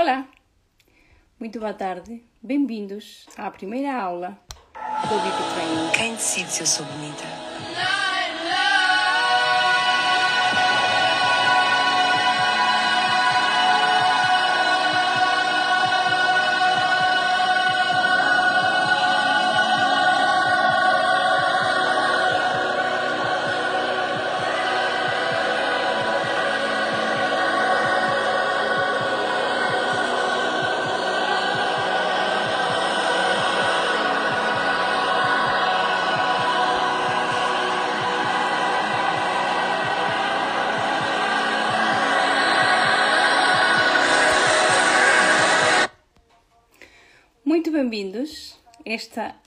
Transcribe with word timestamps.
Olá, 0.00 0.28
muito 1.40 1.58
boa 1.58 1.74
tarde, 1.74 2.22
bem-vindos 2.40 3.26
à 3.36 3.50
primeira 3.50 4.00
aula 4.00 4.38
do 5.02 5.08
Beauty 5.08 5.54
Training. 5.54 5.90
Quem 5.92 6.14
decide 6.14 6.48
se 6.52 6.60
eu 6.60 6.66
sou 6.68 6.86
bonita? 6.86 7.24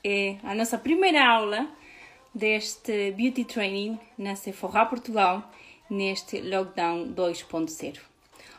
É 0.03 0.37
a 0.43 0.55
nossa 0.55 0.77
primeira 0.77 1.27
aula 1.27 1.67
deste 2.33 3.11
Beauty 3.11 3.43
Training 3.45 3.99
na 4.17 4.35
Sephora 4.35 4.85
Portugal, 4.85 5.49
neste 5.89 6.41
Lockdown 6.41 7.13
2.0. 7.13 7.99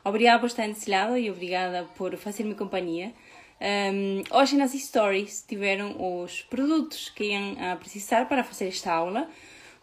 Obrigada 0.04 0.38
por 0.40 0.46
estar 0.46 0.66
desse 0.66 0.90
lado 0.90 1.16
e 1.16 1.30
obrigada 1.30 1.88
por 1.96 2.16
fazer-me 2.16 2.54
companhia. 2.54 3.12
Um, 3.60 4.22
hoje 4.36 4.56
nas 4.56 4.72
stories 4.72 5.44
tiveram 5.46 5.94
os 6.22 6.42
produtos 6.42 7.08
que 7.10 7.24
iam 7.24 7.56
a 7.60 7.76
precisar 7.76 8.28
para 8.28 8.42
fazer 8.42 8.68
esta 8.68 8.92
aula. 8.92 9.28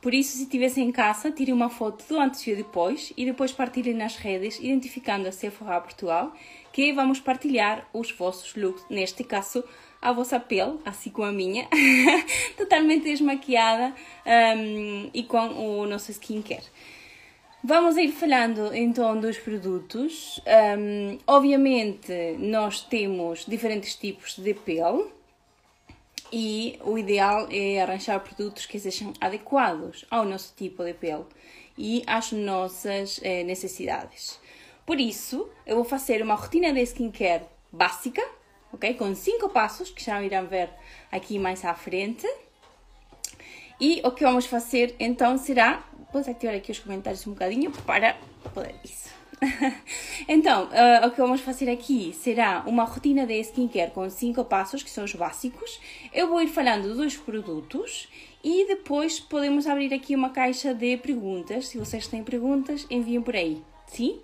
Por 0.02 0.14
isso, 0.14 0.38
se 0.38 0.44
estivessem 0.44 0.88
em 0.88 0.91
casa, 0.91 1.31
tirem 1.31 1.53
uma 1.53 1.69
foto 1.69 2.06
do 2.08 2.19
antes 2.19 2.45
e 2.47 2.56
depois 2.56 3.12
e 3.17 3.25
depois 3.25 3.52
partilhem 3.52 3.94
nas 3.94 4.16
redes, 4.16 4.58
identificando 4.59 5.28
a 5.28 5.31
Sephora 5.31 5.81
Portugal, 5.81 6.34
que 6.72 6.94
vamos 6.94 7.19
partilhar 7.19 7.88
os 7.94 8.12
vossos 8.12 8.56
looks, 8.56 8.86
neste 8.89 9.23
caso 9.25 9.64
a 10.02 10.11
vossa 10.11 10.39
pele, 10.39 10.80
assim 10.86 11.09
como 11.09 11.28
a 11.28 11.31
minha, 11.31 11.67
totalmente 12.58 13.03
desmaquiada 13.03 13.94
um, 14.58 15.09
e 15.14 15.23
com 15.23 15.81
o 15.81 15.86
nosso 15.86 16.11
skincare. 16.11 16.64
Vamos 17.61 17.97
ir 17.97 18.11
falando 18.14 18.73
então 18.73 19.19
dos 19.19 19.38
produtos. 19.38 20.41
Um, 20.78 21.17
obviamente, 21.28 22.38
nós 22.39 22.81
temos 22.81 23.45
diferentes 23.45 23.95
tipos 23.95 24.38
de 24.38 24.53
pele 24.53 25.06
e 26.31 26.80
o 26.86 26.97
ideal 26.97 27.47
é 27.52 27.81
arranjar 27.81 28.19
produtos 28.22 28.66
que 28.66 28.80
sejam 28.80 29.11
adequados 29.19 30.06
ao 30.09 30.23
nosso 30.23 30.53
tipo 30.56 30.84
de 30.86 30.94
pele 30.94 31.25
e 31.78 32.03
às 32.08 32.31
nossas 32.31 33.19
eh, 33.23 33.44
necessidades. 33.44 34.39
Por 34.86 35.00
isso, 35.00 35.50
eu 35.66 35.75
vou 35.75 35.86
fazer 35.86 36.22
uma 36.22 36.36
rotina 36.36 36.72
de 36.72 36.81
skincare 36.81 37.44
básica, 37.72 38.22
ok? 38.72 38.94
Com 38.94 39.14
cinco 39.16 39.50
passos 39.50 39.89
que 39.89 40.03
já 40.03 40.22
irão 40.23 40.45
ver 40.48 40.70
aqui 41.12 41.39
mais 41.39 41.64
à 41.66 41.73
frente. 41.73 42.28
E 43.80 44.02
o 44.03 44.12
que 44.12 44.23
vamos 44.23 44.45
fazer 44.45 44.95
então 45.00 45.38
será. 45.38 45.84
Vou 46.12 46.22
ativar 46.22 46.56
aqui 46.56 46.72
os 46.72 46.80
comentários 46.80 47.25
um 47.28 47.31
bocadinho 47.31 47.72
para 47.86 48.17
poder. 48.53 48.75
Isso. 48.84 49.09
então, 50.28 50.66
uh, 50.66 51.08
o 51.08 51.12
que 51.12 51.17
vamos 51.17 51.42
fazer 51.42 51.70
aqui 51.70 52.14
será 52.14 52.64
uma 52.66 52.84
rotina 52.84 53.25
de 53.25 53.40
skincare 53.42 53.92
com 53.92 54.09
cinco 54.09 54.44
passos, 54.44 54.84
que 54.84 54.90
são 54.90 55.03
os 55.03 55.14
básicos. 55.14 55.80
Eu 56.14 56.28
vou 56.28 56.42
ir 56.42 56.47
falando 56.47 56.95
dos 56.95 57.16
produtos 57.16 58.09
e 58.44 58.66
depois 58.68 59.19
podemos 59.19 59.68
abrir 59.68 59.94
aqui 59.94 60.16
uma 60.16 60.30
caixa 60.30 60.74
de 60.74 60.97
perguntas. 60.97 61.68
Se 61.68 61.78
vocês 61.78 62.07
têm 62.07 62.24
perguntas, 62.24 62.86
enviem 62.90 63.22
por 63.22 63.36
aí, 63.36 63.62
sim? 63.88 64.19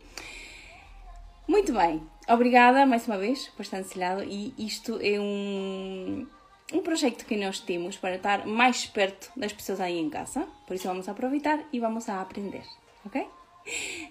Muito 1.47 1.71
bem, 1.73 2.01
obrigada 2.27 2.85
mais 2.85 3.07
uma 3.07 3.17
vez 3.17 3.47
por 3.49 3.61
estar 3.61 3.77
desse 3.77 3.97
lado 3.97 4.23
e 4.23 4.53
isto 4.57 4.99
é 5.01 5.19
um, 5.19 6.25
um 6.73 6.81
projeto 6.81 7.25
que 7.25 7.37
nós 7.37 7.59
temos 7.59 7.97
para 7.97 8.15
estar 8.15 8.45
mais 8.45 8.85
perto 8.85 9.31
das 9.35 9.53
pessoas 9.53 9.79
aí 9.79 9.99
em 9.99 10.09
casa, 10.09 10.47
por 10.65 10.75
isso 10.75 10.87
vamos 10.87 11.07
aproveitar 11.07 11.59
e 11.71 11.79
vamos 11.79 12.09
a 12.09 12.21
aprender, 12.21 12.63
ok? 13.05 13.27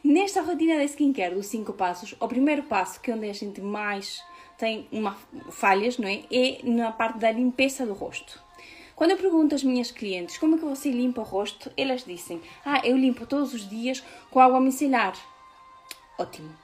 Nesta 0.03 0.43
rotina 0.43 0.79
de 0.79 0.85
skincare 0.85 1.35
dos 1.35 1.47
5 1.47 1.73
passos, 1.75 2.15
o 2.19 2.27
primeiro 2.27 2.65
passo, 2.65 3.01
que 3.01 3.11
é 3.11 3.15
onde 3.15 3.29
a 3.29 3.33
gente 3.33 3.61
mais 3.61 4.23
tem 4.59 4.89
uma, 4.91 5.17
falhas, 5.51 5.99
não 5.99 6.09
é? 6.09 6.23
É 6.31 6.61
na 6.65 6.93
parte 6.93 7.19
da 7.19 7.31
limpeza 7.31 7.87
do 7.87 7.95
rosto. 7.95 8.43
Quando 8.95 9.11
eu 9.13 9.17
pergunto 9.17 9.55
às 9.55 9.65
minhas 9.65 9.91
clientes 9.91 10.39
como 10.39 10.55
é 10.55 10.59
que 10.59 10.65
você 10.65 10.91
limpa 10.91 11.21
o 11.21 11.25
rosto, 11.25 11.71
elas 11.77 12.05
dizem: 12.05 12.41
Ah, 12.65 12.81
eu 12.85 12.97
limpo 12.97 13.27
todos 13.27 13.53
os 13.53 13.69
dias 13.69 14.03
com 14.31 14.41
água 14.41 14.61
micelar. 14.61 15.15
Ótimo. 16.19 16.64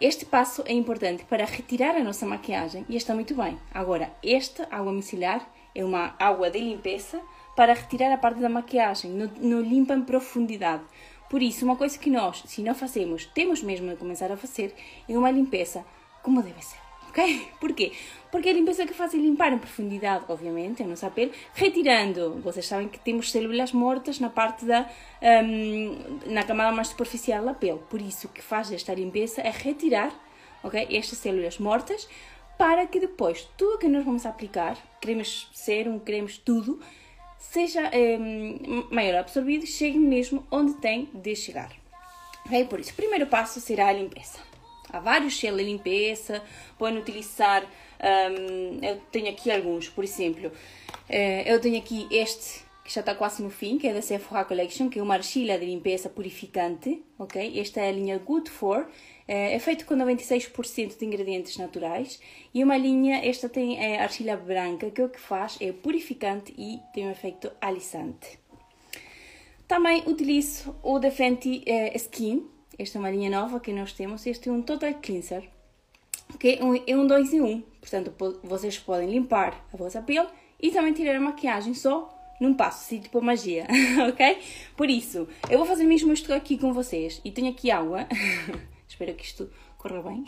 Este 0.00 0.24
passo 0.24 0.62
é 0.64 0.72
importante 0.72 1.26
para 1.26 1.44
retirar 1.44 1.94
a 1.94 2.02
nossa 2.02 2.24
maquiagem 2.24 2.86
e 2.88 2.96
está 2.96 3.14
muito 3.14 3.34
bem. 3.34 3.58
Agora, 3.74 4.10
esta 4.24 4.66
água 4.70 4.90
micelar 4.90 5.46
é 5.74 5.84
uma 5.84 6.14
água 6.18 6.48
de 6.50 6.58
limpeza 6.58 7.20
para 7.54 7.74
retirar 7.74 8.10
a 8.10 8.16
parte 8.16 8.40
da 8.40 8.48
maquiagem, 8.48 9.10
não, 9.10 9.60
limpa 9.60 9.92
em 9.92 10.00
profundidade. 10.00 10.84
Por 11.28 11.42
isso, 11.42 11.66
uma 11.66 11.76
coisa 11.76 11.98
que 11.98 12.08
nós, 12.08 12.42
se 12.46 12.62
não 12.62 12.74
fazemos, 12.74 13.26
temos 13.26 13.62
mesmo 13.62 13.90
de 13.90 13.96
começar 13.96 14.32
a 14.32 14.38
fazer 14.38 14.74
é 15.06 15.18
uma 15.18 15.30
limpeza 15.30 15.84
como 16.22 16.42
deve 16.42 16.64
ser. 16.64 16.89
Ok? 17.10 17.48
Porquê? 17.60 17.92
Porque 18.30 18.48
é 18.48 18.52
a 18.52 18.54
limpeza 18.54 18.86
que 18.86 18.94
faz 18.94 19.12
limpar 19.12 19.52
em 19.52 19.58
profundidade, 19.58 20.24
obviamente, 20.28 20.82
a 20.82 20.86
nossa 20.86 21.10
pele, 21.10 21.32
retirando. 21.54 22.40
Vocês 22.40 22.66
sabem 22.66 22.88
que 22.88 22.98
temos 22.98 23.30
células 23.30 23.72
mortas 23.72 24.18
na 24.20 24.30
parte 24.30 24.64
da. 24.64 24.88
Um, 25.20 26.20
na 26.26 26.44
camada 26.44 26.72
mais 26.72 26.88
superficial 26.88 27.44
da 27.44 27.52
pele. 27.52 27.80
Por 27.90 28.00
isso, 28.00 28.28
o 28.28 28.30
que 28.30 28.40
faz 28.40 28.70
esta 28.72 28.94
limpeza 28.94 29.42
é 29.42 29.50
retirar 29.50 30.12
ok? 30.62 30.86
estas 30.90 31.18
células 31.18 31.58
mortas 31.58 32.08
para 32.56 32.86
que 32.86 33.00
depois 33.00 33.48
tudo 33.56 33.78
que 33.78 33.88
nós 33.88 34.04
vamos 34.04 34.26
aplicar, 34.26 34.76
cremes 35.00 35.48
sérum, 35.52 35.98
cremes, 35.98 36.36
tudo, 36.36 36.78
seja 37.38 37.90
um, 37.94 38.86
maior 38.90 39.20
absorvido 39.20 39.64
e 39.64 39.66
chegue 39.66 39.98
mesmo 39.98 40.46
onde 40.50 40.74
tem 40.74 41.08
de 41.14 41.34
chegar. 41.34 41.72
Ok? 42.44 42.66
Por 42.66 42.80
isso, 42.80 42.92
o 42.92 42.96
primeiro 42.96 43.26
passo 43.26 43.60
será 43.60 43.88
a 43.88 43.92
limpeza. 43.92 44.49
Há 44.92 45.00
vários 45.00 45.34
geles 45.34 45.64
de 45.64 45.72
limpeza, 45.72 46.42
podem 46.78 46.98
utilizar, 46.98 47.64
um, 47.64 48.84
eu 48.84 49.00
tenho 49.12 49.28
aqui 49.30 49.50
alguns, 49.50 49.88
por 49.88 50.04
exemplo, 50.04 50.48
uh, 50.48 51.42
eu 51.46 51.60
tenho 51.60 51.78
aqui 51.78 52.06
este 52.10 52.68
que 52.84 52.94
já 52.94 53.00
está 53.00 53.14
quase 53.14 53.40
no 53.42 53.50
fim, 53.50 53.78
que 53.78 53.86
é 53.86 53.94
da 53.94 54.02
Sephora 54.02 54.44
Collection, 54.44 54.88
que 54.88 54.98
é 54.98 55.02
uma 55.02 55.14
argila 55.14 55.56
de 55.56 55.64
limpeza 55.64 56.08
purificante, 56.08 57.00
ok? 57.18 57.60
Esta 57.60 57.80
é 57.80 57.88
a 57.88 57.92
linha 57.92 58.18
Good 58.18 58.50
For, 58.50 58.88
é 59.28 59.56
feito 59.60 59.86
com 59.86 59.94
96% 59.94 60.98
de 60.98 61.04
ingredientes 61.04 61.56
naturais 61.56 62.20
e 62.52 62.64
uma 62.64 62.76
linha, 62.76 63.24
esta 63.24 63.48
tem 63.48 63.78
a 63.96 64.02
argila 64.02 64.36
branca, 64.36 64.90
que 64.90 65.00
o 65.00 65.08
que 65.08 65.20
faz 65.20 65.56
é 65.60 65.70
purificante 65.70 66.52
e 66.58 66.80
tem 66.92 67.06
um 67.06 67.12
efeito 67.12 67.52
alisante. 67.60 68.40
Também 69.68 70.02
utilizo 70.04 70.74
o 70.82 70.98
da 70.98 71.12
Fenty 71.12 71.62
eh, 71.64 71.96
Skin, 71.96 72.44
esta 72.80 72.96
é 72.96 72.98
uma 72.98 73.10
linha 73.10 73.28
nova 73.28 73.60
que 73.60 73.74
nós 73.74 73.92
temos, 73.92 74.26
este 74.26 74.48
é 74.48 74.52
um 74.52 74.62
Total 74.62 74.94
Cleanser, 74.94 75.46
que 76.38 76.56
é 76.58 76.64
um, 76.64 76.74
é 76.74 76.96
um 76.96 77.06
2 77.06 77.34
em 77.34 77.40
1, 77.42 77.46
um. 77.46 77.60
portanto 77.78 78.40
vocês 78.42 78.78
podem 78.78 79.10
limpar 79.10 79.66
a 79.70 79.76
vossa 79.76 80.00
pele 80.00 80.26
e 80.58 80.70
também 80.70 80.94
tirar 80.94 81.14
a 81.16 81.20
maquiagem 81.20 81.74
só 81.74 82.16
num 82.40 82.54
passo, 82.54 82.86
assim, 82.86 83.00
tipo 83.00 83.20
magia, 83.20 83.66
ok? 84.08 84.38
Por 84.74 84.88
isso, 84.88 85.28
eu 85.50 85.58
vou 85.58 85.66
fazer 85.66 85.84
mesmo 85.84 86.10
isto 86.10 86.32
aqui 86.32 86.56
com 86.56 86.72
vocês 86.72 87.20
e 87.22 87.30
tenho 87.30 87.50
aqui 87.50 87.70
água, 87.70 88.08
espero 88.88 89.14
que 89.14 89.24
isto 89.24 89.50
corra 89.76 90.02
bem. 90.02 90.24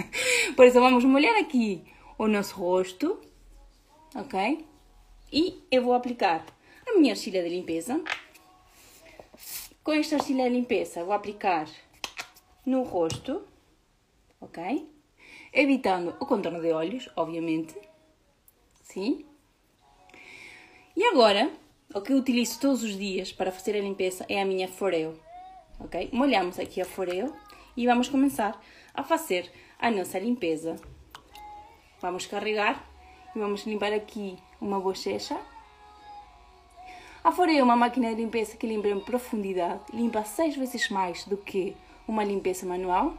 Por 0.56 0.66
isso, 0.66 0.80
vamos 0.80 1.04
molhar 1.04 1.36
aqui 1.36 1.84
o 2.16 2.26
nosso 2.26 2.54
rosto, 2.54 3.20
ok? 4.14 4.64
E 5.30 5.62
eu 5.70 5.82
vou 5.82 5.92
aplicar 5.92 6.46
a 6.88 6.98
minha 6.98 7.12
argila 7.12 7.42
de 7.42 7.50
limpeza. 7.50 8.02
Com 9.84 9.92
esta 9.92 10.16
argila 10.16 10.44
de 10.44 10.56
limpeza, 10.56 11.04
vou 11.04 11.12
aplicar 11.12 11.68
no 12.64 12.82
rosto, 12.82 13.42
ok? 14.40 14.88
Evitando 15.52 16.14
o 16.20 16.26
contorno 16.26 16.60
de 16.60 16.72
olhos, 16.72 17.10
obviamente, 17.16 17.74
sim? 18.82 19.24
E 20.96 21.04
agora, 21.04 21.50
o 21.94 22.00
que 22.00 22.12
eu 22.12 22.18
utilizo 22.18 22.60
todos 22.60 22.82
os 22.82 22.96
dias 22.96 23.32
para 23.32 23.50
fazer 23.50 23.76
a 23.76 23.80
limpeza 23.80 24.24
é 24.28 24.40
a 24.40 24.44
minha 24.44 24.68
foreo, 24.68 25.18
ok? 25.78 26.10
Molhamos 26.12 26.58
aqui 26.58 26.80
a 26.80 26.84
foreo 26.84 27.34
e 27.76 27.86
vamos 27.86 28.08
começar 28.08 28.60
a 28.94 29.02
fazer 29.02 29.50
a 29.78 29.90
nossa 29.90 30.18
limpeza. 30.18 30.76
Vamos 32.00 32.26
carregar 32.26 32.84
e 33.34 33.38
vamos 33.38 33.64
limpar 33.66 33.92
aqui 33.92 34.36
uma 34.60 34.80
bochecha. 34.80 35.38
A 37.22 37.30
foreo 37.32 37.58
é 37.58 37.62
uma 37.62 37.76
máquina 37.76 38.10
de 38.10 38.22
limpeza 38.22 38.56
que 38.56 38.66
limpa 38.66 38.88
em 38.88 39.00
profundidade, 39.00 39.82
limpa 39.92 40.24
seis 40.24 40.56
vezes 40.56 40.88
mais 40.88 41.24
do 41.24 41.36
que 41.36 41.76
uma 42.10 42.24
limpeza 42.24 42.66
manual. 42.66 43.14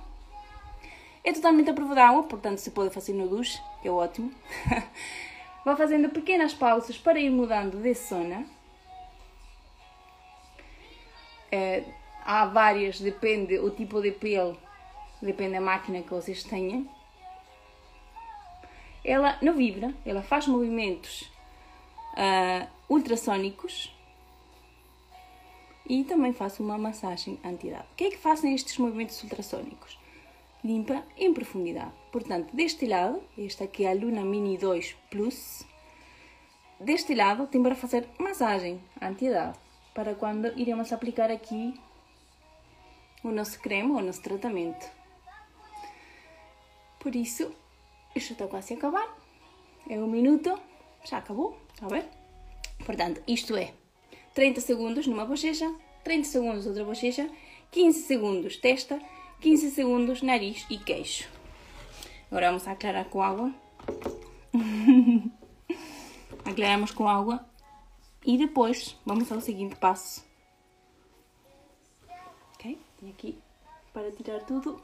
É 1.24 1.32
totalmente 1.32 1.70
a 1.70 1.74
prova 1.74 1.96
d'água, 1.96 2.24
portanto 2.24 2.58
se 2.58 2.72
pode 2.72 2.94
fazer 2.94 3.14
no 3.14 3.28
duche, 3.28 3.62
que 3.82 3.88
é 3.88 3.92
ótimo. 3.92 4.32
Vá 5.64 5.76
fazendo 5.76 6.10
pequenas 6.10 6.54
pausas 6.54 6.98
para 6.98 7.20
ir 7.20 7.30
mudando 7.30 7.78
de 7.82 7.94
zona. 7.94 8.46
É, 11.52 11.84
há 12.26 12.46
várias, 12.46 13.00
depende 13.00 13.60
o 13.60 13.70
tipo 13.70 14.02
de 14.02 14.12
pele, 14.12 14.58
depende 15.22 15.54
da 15.54 15.62
máquina 15.62 16.02
que 16.02 16.10
vocês 16.10 16.44
tenham. 16.44 16.90
Ela 19.04 19.38
não 19.42 19.54
vibra, 19.54 19.94
ela 20.06 20.22
faz 20.22 20.48
movimentos 20.48 21.32
uh, 22.14 22.68
ultrassónicos 22.90 23.94
e 25.92 26.06
também 26.06 26.32
faço 26.32 26.64
uma 26.64 26.78
massagem 26.78 27.38
anti-idade. 27.44 27.84
O 27.92 27.96
que 27.98 28.06
é 28.06 28.12
que 28.12 28.18
fazem 28.18 28.56
estes 28.56 28.78
movimentos 28.78 29.22
ultrassónicos? 29.24 30.00
Limpa 30.64 31.04
em 31.18 31.34
profundidade. 31.34 31.92
Portanto, 32.14 32.56
deste 32.56 32.86
lado, 32.86 33.22
esta 33.38 33.66
aqui 33.66 33.84
é 33.84 33.92
a 33.92 33.94
Luna 33.94 34.24
Mini 34.24 34.58
2 34.58 34.96
Plus, 35.10 35.66
deste 36.80 37.14
lado 37.14 37.46
tem 37.46 37.62
para 37.62 37.76
fazer 37.76 38.08
massagem 38.18 38.82
anti-idade, 39.02 39.60
para 39.94 40.16
quando 40.16 40.58
iremos 40.58 40.94
aplicar 40.94 41.30
aqui 41.30 41.78
o 43.22 43.30
nosso 43.30 43.60
creme, 43.60 43.92
o 43.92 44.02
nosso 44.02 44.22
tratamento. 44.22 44.90
Por 47.02 47.14
isso, 47.14 47.52
isto 48.16 48.32
está 48.32 48.48
quase 48.48 48.76
a 48.76 48.78
acabar. 48.78 49.14
É 49.90 50.00
um 50.00 50.08
minuto, 50.08 50.58
já 51.04 51.18
acabou, 51.18 51.60
a 51.82 51.88
ver? 51.90 52.08
Portanto, 52.86 53.22
isto 53.28 53.58
é 53.58 53.81
30 54.33 54.62
segundos 54.62 55.07
numa 55.07 55.25
bochecha, 55.25 55.74
30 56.04 56.28
segundos 56.28 56.66
outra 56.66 56.83
bochecha, 56.86 57.30
15 57.72 58.01
segundos 58.04 58.57
testa, 58.57 59.01
15 59.42 59.72
segundos 59.72 60.22
nariz 60.22 60.66
e 60.69 60.78
queixo. 60.78 61.30
Agora 62.30 62.48
vamos 62.48 62.68
aclarar 62.68 63.06
com 63.06 63.22
água. 63.22 63.54
Aclaramos 66.45 66.92
com 66.92 67.07
água 67.07 67.45
e 68.25 68.38
depois 68.38 68.98
vamos 69.06 69.31
ao 69.31 69.42
seguinte 69.42 69.75
passo. 69.75 70.24
Ok? 72.56 72.77
Tenho 73.00 73.12
aqui 73.12 73.38
para 73.94 74.12
tirar 74.12 74.39
tudo. 74.42 74.81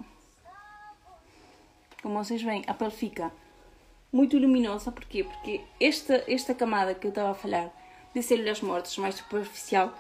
Como 2.02 2.24
vocês 2.24 2.42
veem, 2.42 2.64
a 2.68 2.74
pele 2.74 2.92
fica 2.92 3.32
muito 4.12 4.38
luminosa. 4.38 4.92
Porquê? 4.92 5.24
Porque 5.24 5.62
esta, 5.80 6.24
esta 6.28 6.54
camada 6.54 6.94
que 6.94 7.08
eu 7.08 7.10
estava 7.10 7.32
a 7.32 7.36
falar 7.36 7.72
de 8.18 8.24
células 8.24 8.62
mortas 8.62 8.98
mais 8.98 9.16
superficial, 9.16 9.94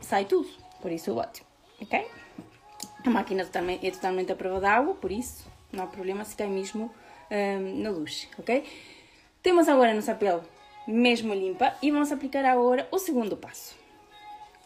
sai 0.00 0.26
tudo. 0.26 0.48
Por 0.82 0.92
isso 0.92 1.10
é 1.10 1.12
ótimo. 1.14 1.46
Ok? 1.80 2.06
A 3.04 3.10
máquina 3.10 3.44
totalmente, 3.44 3.86
é 3.86 3.90
totalmente 3.90 4.32
à 4.32 4.36
prova 4.36 4.60
d'água, 4.60 4.94
por 4.94 5.10
isso 5.10 5.46
não 5.72 5.84
há 5.84 5.86
problema 5.86 6.24
se 6.24 6.36
cai 6.36 6.48
mesmo 6.48 6.94
um, 7.30 7.82
na 7.82 7.90
luz. 7.90 8.28
Ok? 8.38 8.64
Temos 9.42 9.68
agora 9.68 9.92
a 9.92 9.94
nossa 9.94 10.14
pele 10.14 10.42
mesmo 10.86 11.32
limpa 11.32 11.74
e 11.80 11.90
vamos 11.90 12.12
aplicar 12.12 12.44
agora 12.44 12.86
o 12.90 12.98
segundo 12.98 13.36
passo. 13.36 13.74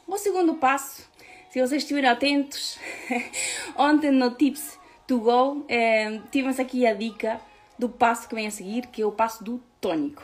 O 0.06 0.18
segundo 0.18 0.54
passo, 0.54 1.08
se 1.50 1.60
vocês 1.60 1.82
estiverem 1.82 2.10
atentos, 2.10 2.78
ontem 3.76 4.10
no 4.10 4.32
Tips 4.32 4.78
to 5.06 5.20
Go 5.20 5.64
eh, 5.68 6.20
tivemos 6.32 6.58
aqui 6.58 6.86
a 6.86 6.94
dica 6.94 7.40
do 7.78 7.88
passo 7.88 8.28
que 8.28 8.34
vem 8.34 8.48
a 8.48 8.50
seguir, 8.50 8.86
que 8.86 9.02
é 9.02 9.06
o 9.06 9.12
passo 9.12 9.44
do 9.44 9.62
tônico, 9.80 10.22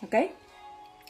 ok? 0.00 0.30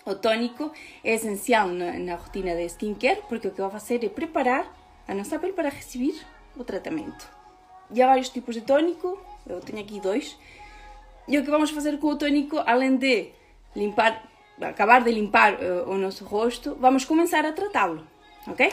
O 0.04 0.14
tônico 0.16 0.72
é 1.04 1.14
essencial 1.14 1.69
na, 1.69 1.93
na 1.93 2.16
rotina 2.16 2.56
de 2.56 2.64
skincare 2.66 3.22
porque 3.28 3.49
o 3.49 3.50
que 3.52 3.60
vai 3.60 3.70
fazer 3.70 4.04
é 4.04 4.08
preparar 4.08 4.66
a 5.06 5.14
nossa 5.14 5.38
pele 5.38 5.52
para 5.52 5.69
receber 5.69 6.14
o 6.56 6.64
tratamento. 6.64 7.28
E 7.93 8.02
há 8.02 8.06
vários 8.08 8.28
tipos 8.28 8.54
de 8.54 8.62
tônico, 8.62 9.20
eu 9.46 9.60
tenho 9.60 9.81
aqui 9.81 10.00
dois. 10.00 10.37
E 11.28 11.38
o 11.38 11.44
que 11.44 11.50
vamos 11.50 11.70
fazer 11.70 11.99
com 11.99 12.08
o 12.08 12.16
tônico, 12.16 12.58
além 12.66 12.96
de 12.96 13.28
limpar, 13.76 14.25
acabar 14.60 15.04
de 15.04 15.12
limpar 15.12 15.54
uh, 15.54 15.88
o 15.88 15.96
nosso 15.96 16.25
rosto, 16.25 16.76
vamos 16.81 17.05
começar 17.05 17.44
a 17.46 17.52
tratá-lo, 17.52 18.05
ok? 18.48 18.72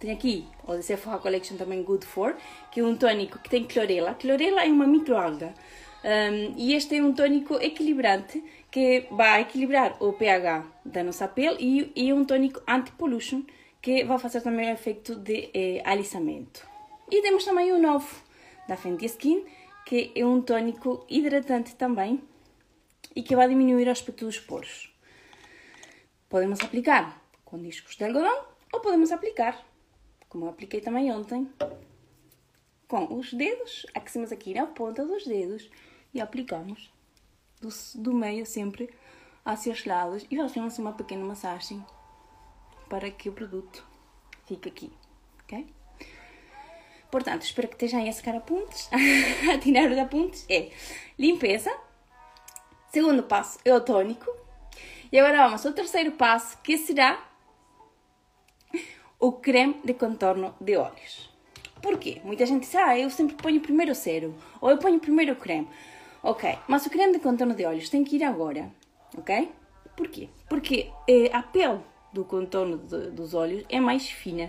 Tenho 0.00 0.14
aqui 0.14 0.48
o 0.66 0.74
de 0.74 0.82
Sephora 0.82 1.18
Collection 1.18 1.56
também 1.56 1.80
Good 1.84 2.04
For, 2.06 2.34
que 2.72 2.80
é 2.80 2.84
um 2.84 2.96
tônico 2.96 3.38
que 3.38 3.48
tem 3.48 3.64
clorela. 3.64 4.14
Clorela 4.14 4.64
é 4.64 4.68
uma 4.68 4.84
microalga. 4.84 5.54
Um, 6.04 6.54
e 6.56 6.74
este 6.74 6.96
é 6.96 7.02
um 7.02 7.12
tônico 7.12 7.54
equilibrante 7.54 8.42
que 8.70 9.06
vai 9.10 9.42
equilibrar 9.42 10.02
o 10.02 10.12
pH 10.12 10.66
da 10.84 11.04
nossa 11.04 11.28
pele 11.28 11.56
e, 11.60 11.92
e 11.94 12.12
um 12.12 12.24
tônico 12.24 12.60
anti-pollution 12.66 13.44
que 13.80 14.04
vai 14.04 14.18
fazer 14.18 14.40
também 14.40 14.70
o 14.70 14.72
efeito 14.72 15.14
de 15.14 15.50
eh, 15.54 15.82
alisamento. 15.84 16.66
E 17.10 17.20
temos 17.20 17.44
também 17.44 17.72
o 17.72 17.78
novo 17.78 18.08
da 18.66 18.76
Fenty 18.76 19.06
Skin, 19.06 19.44
que 19.84 20.12
é 20.14 20.24
um 20.24 20.40
tônico 20.40 21.04
hidratante 21.08 21.74
também 21.76 22.20
e 23.14 23.22
que 23.22 23.36
vai 23.36 23.48
diminuir 23.48 23.86
o 23.86 23.90
aspecto 23.90 24.24
dos 24.24 24.38
poros. 24.38 24.92
Podemos 26.28 26.60
aplicar 26.60 27.22
com 27.44 27.60
discos 27.60 27.96
de 27.96 28.04
algodão 28.04 28.46
ou 28.72 28.80
podemos 28.80 29.12
aplicar, 29.12 29.64
como 30.28 30.46
eu 30.46 30.48
apliquei 30.48 30.80
também 30.80 31.12
ontem, 31.12 31.48
com 32.88 33.14
os 33.14 33.32
dedos, 33.32 33.86
aximos 33.94 34.32
aqui 34.32 34.54
na 34.54 34.66
ponta 34.66 35.04
dos 35.04 35.24
dedos 35.24 35.68
e 36.12 36.20
aplicamos 36.20 36.90
do, 37.60 37.68
do 38.00 38.14
meio 38.14 38.44
sempre 38.44 38.92
hacia 39.44 39.72
os 39.72 39.84
lados 39.84 40.26
e 40.30 40.36
fazemos 40.36 40.78
uma 40.78 40.92
pequena 40.92 41.24
massagem 41.24 41.84
para 42.88 43.10
que 43.10 43.28
o 43.28 43.32
produto 43.32 43.84
fique 44.46 44.68
aqui, 44.68 44.92
ok? 45.44 45.66
Portanto, 47.10 47.42
espero 47.42 47.68
que 47.68 47.74
estejam 47.74 48.08
a 48.08 48.12
secar 48.12 48.34
apontes, 48.34 48.88
a 49.52 49.58
tirar 49.58 49.90
os 49.90 49.98
apontes. 49.98 50.46
É 50.48 50.70
limpeza. 51.18 51.70
Segundo 52.90 53.22
passo 53.22 53.58
é 53.66 53.74
o 53.74 53.82
tônico. 53.82 54.34
E 55.12 55.18
agora 55.18 55.44
vamos 55.44 55.64
ao 55.66 55.74
terceiro 55.74 56.12
passo, 56.12 56.56
que 56.62 56.78
será 56.78 57.22
o 59.20 59.32
creme 59.32 59.78
de 59.84 59.92
contorno 59.92 60.54
de 60.58 60.74
olhos. 60.76 61.30
Porquê? 61.82 62.22
Muita 62.24 62.46
gente 62.46 62.62
diz, 62.62 62.74
ah, 62.76 62.98
eu 62.98 63.10
sempre 63.10 63.36
ponho 63.36 63.60
primeiro 63.60 63.92
o 63.92 63.94
cero, 63.94 64.34
ou 64.58 64.70
eu 64.70 64.78
ponho 64.78 64.98
primeiro 64.98 65.34
o 65.34 65.36
creme. 65.36 65.68
Ok, 66.24 66.56
mas 66.68 66.86
o 66.86 66.90
creme 66.90 67.14
de 67.14 67.18
contorno 67.18 67.52
de 67.52 67.64
olhos 67.64 67.88
tem 67.88 68.04
que 68.04 68.14
ir 68.14 68.22
agora, 68.22 68.70
ok? 69.18 69.50
Porquê? 69.96 70.28
Porque 70.48 70.88
eh, 71.08 71.28
a 71.32 71.42
pele 71.42 71.80
do 72.12 72.24
contorno 72.24 72.78
de, 72.78 73.10
dos 73.10 73.34
olhos 73.34 73.64
é 73.68 73.80
mais 73.80 74.08
fina 74.08 74.48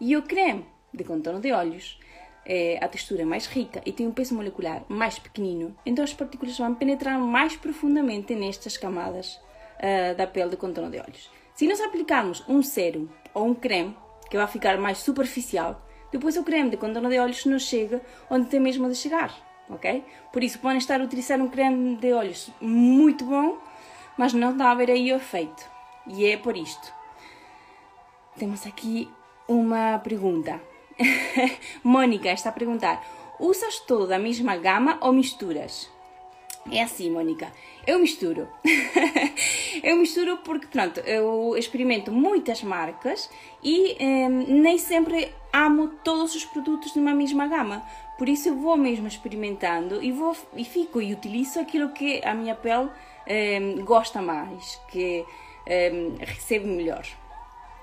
e 0.00 0.16
o 0.16 0.22
creme 0.22 0.64
de 0.92 1.02
contorno 1.02 1.40
de 1.40 1.50
olhos 1.50 1.98
eh, 2.46 2.78
a 2.80 2.86
textura 2.86 3.22
é 3.22 3.24
mais 3.24 3.46
rica 3.46 3.82
e 3.84 3.90
tem 3.90 4.06
um 4.06 4.12
peso 4.12 4.36
molecular 4.36 4.84
mais 4.88 5.18
pequenino, 5.18 5.76
então 5.84 6.04
as 6.04 6.14
partículas 6.14 6.56
vão 6.56 6.72
penetrar 6.76 7.18
mais 7.18 7.56
profundamente 7.56 8.32
nestas 8.36 8.76
camadas 8.76 9.40
uh, 9.80 10.14
da 10.16 10.28
pele 10.28 10.50
de 10.50 10.56
contorno 10.56 10.92
de 10.92 11.00
olhos. 11.00 11.28
Se 11.56 11.66
nós 11.66 11.80
aplicarmos 11.80 12.44
um 12.48 12.62
sérum 12.62 13.08
ou 13.34 13.46
um 13.46 13.54
creme, 13.54 13.96
que 14.30 14.36
vai 14.36 14.46
ficar 14.46 14.78
mais 14.78 14.98
superficial, 14.98 15.84
depois 16.12 16.36
o 16.36 16.44
creme 16.44 16.70
de 16.70 16.76
contorno 16.76 17.08
de 17.08 17.18
olhos 17.18 17.44
não 17.46 17.58
chega 17.58 18.00
onde 18.30 18.46
tem 18.46 18.60
mesmo 18.60 18.88
de 18.88 18.94
chegar 18.94 19.53
ok? 19.68 20.04
Por 20.32 20.42
isso 20.42 20.58
podem 20.58 20.78
estar 20.78 21.00
a 21.00 21.04
utilizar 21.04 21.40
um 21.40 21.48
creme 21.48 21.96
de 21.96 22.12
olhos 22.12 22.50
muito 22.60 23.24
bom, 23.24 23.58
mas 24.16 24.32
não 24.32 24.52
está 24.52 24.70
a 24.70 24.74
ver 24.74 24.90
aí 24.90 25.12
o 25.12 25.16
efeito. 25.16 25.64
E 26.06 26.26
é 26.26 26.36
por 26.36 26.56
isto. 26.56 26.92
Temos 28.36 28.66
aqui 28.66 29.08
uma 29.48 29.98
pergunta. 29.98 30.60
Mônica 31.82 32.30
está 32.30 32.50
a 32.50 32.52
perguntar: 32.52 33.04
usas 33.40 33.80
toda 33.80 34.16
a 34.16 34.18
mesma 34.18 34.56
gama 34.56 34.98
ou 35.00 35.12
misturas? 35.12 35.90
É 36.70 36.82
assim, 36.82 37.10
Mônica. 37.10 37.52
Eu 37.86 37.98
misturo. 37.98 38.48
eu 39.82 39.96
misturo 39.96 40.38
porque, 40.38 40.66
pronto, 40.66 41.00
eu 41.00 41.54
experimento 41.56 42.10
muitas 42.10 42.62
marcas 42.62 43.30
e 43.62 43.96
eh, 43.98 44.28
nem 44.28 44.78
sempre 44.78 45.30
amo 45.54 45.88
todos 46.02 46.34
os 46.34 46.44
produtos 46.44 46.92
de 46.92 46.98
uma 46.98 47.14
mesma 47.14 47.46
gama. 47.46 47.86
Por 48.18 48.28
isso 48.28 48.48
eu 48.48 48.56
vou 48.56 48.76
mesmo 48.76 49.06
experimentando 49.06 50.02
e, 50.02 50.10
vou, 50.10 50.36
e 50.54 50.64
fico 50.64 51.00
e 51.00 51.12
utilizo 51.12 51.60
aquilo 51.60 51.90
que 51.90 52.20
a 52.24 52.34
minha 52.34 52.56
pele 52.56 52.90
eh, 53.24 53.60
gosta 53.84 54.20
mais, 54.20 54.80
que 54.88 55.24
eh, 55.64 55.92
recebe 56.18 56.66
melhor. 56.66 57.06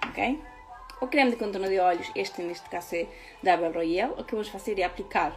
Ok? 0.09 0.41
O 0.99 1.07
creme 1.07 1.31
de 1.31 1.37
contorno 1.37 1.67
de 1.67 1.79
olhos, 1.79 2.11
este 2.13 2.41
neste 2.43 2.69
caso 2.69 2.95
é 2.95 3.07
da 3.41 3.55
Belle 3.55 3.73
Royale, 3.73 4.13
o 4.17 4.23
que 4.23 4.33
vamos 4.33 4.49
fazer 4.49 4.77
é 4.77 4.83
aplicar 4.83 5.33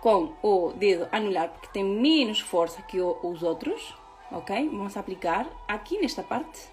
com 0.00 0.34
o 0.42 0.72
dedo 0.72 1.08
anular, 1.10 1.48
porque 1.48 1.68
tem 1.72 1.82
menos 1.82 2.40
força 2.40 2.82
que 2.82 3.00
os 3.00 3.42
outros, 3.42 3.96
ok? 4.30 4.68
Vamos 4.68 4.96
aplicar 4.96 5.46
aqui 5.66 5.98
nesta 5.98 6.22
parte 6.22 6.68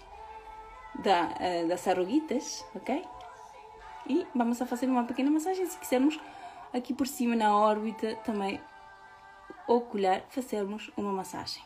da, 0.94 1.34
uh, 1.40 1.66
das 1.66 1.88
arruguitas, 1.88 2.64
ok? 2.74 3.02
E 4.08 4.26
vamos 4.34 4.60
a 4.62 4.66
fazer 4.66 4.86
uma 4.86 5.04
pequena 5.04 5.30
massagem 5.30 5.66
se 5.66 5.78
quisermos 5.78 6.18
aqui 6.72 6.94
por 6.94 7.06
cima 7.06 7.34
na 7.34 7.56
órbita 7.56 8.16
também 8.16 8.60
ocular 9.66 10.22
fazermos 10.28 10.90
uma 10.96 11.12
massagem. 11.12 11.62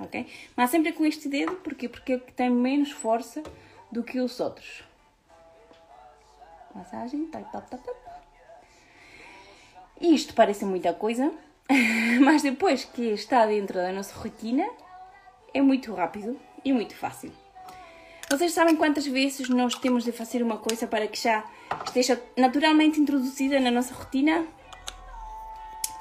Ok? 0.00 0.26
Mas 0.56 0.70
sempre 0.70 0.92
com 0.92 1.04
este 1.04 1.28
dedo, 1.28 1.56
porquê? 1.56 1.88
Porque 1.88 2.18
tem 2.18 2.50
menos 2.50 2.90
força 2.90 3.42
do 3.90 4.02
que 4.02 4.20
os 4.20 4.38
outros. 4.40 4.84
Massagem, 6.74 7.26
tap, 7.26 7.50
tap, 7.50 7.68
tap, 7.68 7.82
tap. 7.82 7.96
Isto 10.00 10.32
parece 10.34 10.64
muita 10.64 10.94
coisa, 10.94 11.32
mas 12.22 12.42
depois 12.42 12.84
que 12.84 13.02
está 13.02 13.46
dentro 13.46 13.74
da 13.74 13.92
nossa 13.92 14.16
rotina, 14.16 14.68
é 15.52 15.60
muito 15.60 15.92
rápido 15.92 16.38
e 16.64 16.72
muito 16.72 16.94
fácil. 16.94 17.32
Vocês 18.30 18.52
sabem 18.52 18.76
quantas 18.76 19.06
vezes 19.06 19.48
nós 19.48 19.74
temos 19.76 20.04
de 20.04 20.12
fazer 20.12 20.42
uma 20.42 20.58
coisa 20.58 20.86
para 20.86 21.08
que 21.08 21.18
já 21.18 21.42
esteja 21.86 22.22
naturalmente 22.36 23.00
introduzida 23.00 23.58
na 23.58 23.70
nossa 23.70 23.94
rotina? 23.94 24.46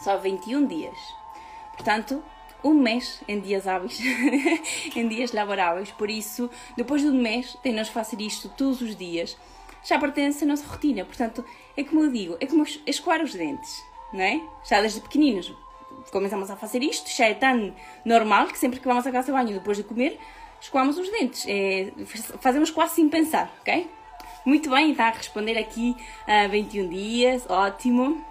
Só 0.02 0.18
21 0.18 0.66
dias. 0.66 0.98
Portanto, 1.72 2.22
um 2.62 2.74
mês 2.74 3.22
em 3.30 3.40
dias 3.40 3.66
hábeis, 3.66 3.98
em 4.94 5.08
dias 5.08 5.32
laboráveis. 5.32 5.90
Por 5.92 6.10
isso, 6.10 6.50
depois 6.76 7.02
de 7.02 7.08
um 7.08 7.22
mês, 7.22 7.56
de 7.64 7.86
fazer 7.92 8.20
isto 8.20 8.50
todos 8.50 8.82
os 8.82 8.94
dias. 8.94 9.38
Já 9.86 9.98
pertence 9.98 10.44
à 10.44 10.48
nossa 10.48 10.68
rotina. 10.68 11.06
Portanto, 11.06 11.46
é 11.78 11.84
como 11.86 12.04
eu 12.04 12.12
digo, 12.12 12.36
é 12.42 12.46
como 12.46 12.66
escoar 12.86 13.22
os 13.24 13.34
dentes, 13.34 13.82
não 14.12 14.22
é? 14.22 14.42
Já 14.66 14.82
desde 14.82 15.00
pequeninos 15.00 15.56
começamos 16.12 16.52
a 16.52 16.58
fazer 16.58 16.84
isto, 16.84 17.10
já 17.10 17.28
é 17.28 17.34
tão 17.34 17.74
normal 18.04 18.48
que 18.48 18.58
sempre 18.60 18.80
que 18.80 18.88
vamos 18.88 19.08
à 19.08 19.12
casa 19.12 19.28
de 19.28 19.32
banho 19.32 19.54
depois 19.54 19.78
de 19.78 19.84
comer, 19.84 20.20
escoamos 20.62 20.98
os 20.98 21.10
dentes. 21.10 21.46
É, 21.48 21.92
fazemos 22.40 22.72
quase 22.72 22.96
sem 22.96 23.10
pensar, 23.10 23.52
ok? 23.62 23.90
Muito 24.46 24.70
bem, 24.70 24.92
está 24.92 25.08
a 25.08 25.12
responder 25.12 25.58
aqui 25.58 25.96
a 26.26 26.48
21 26.48 26.90
dias, 26.90 27.46
ótimo. 27.50 28.24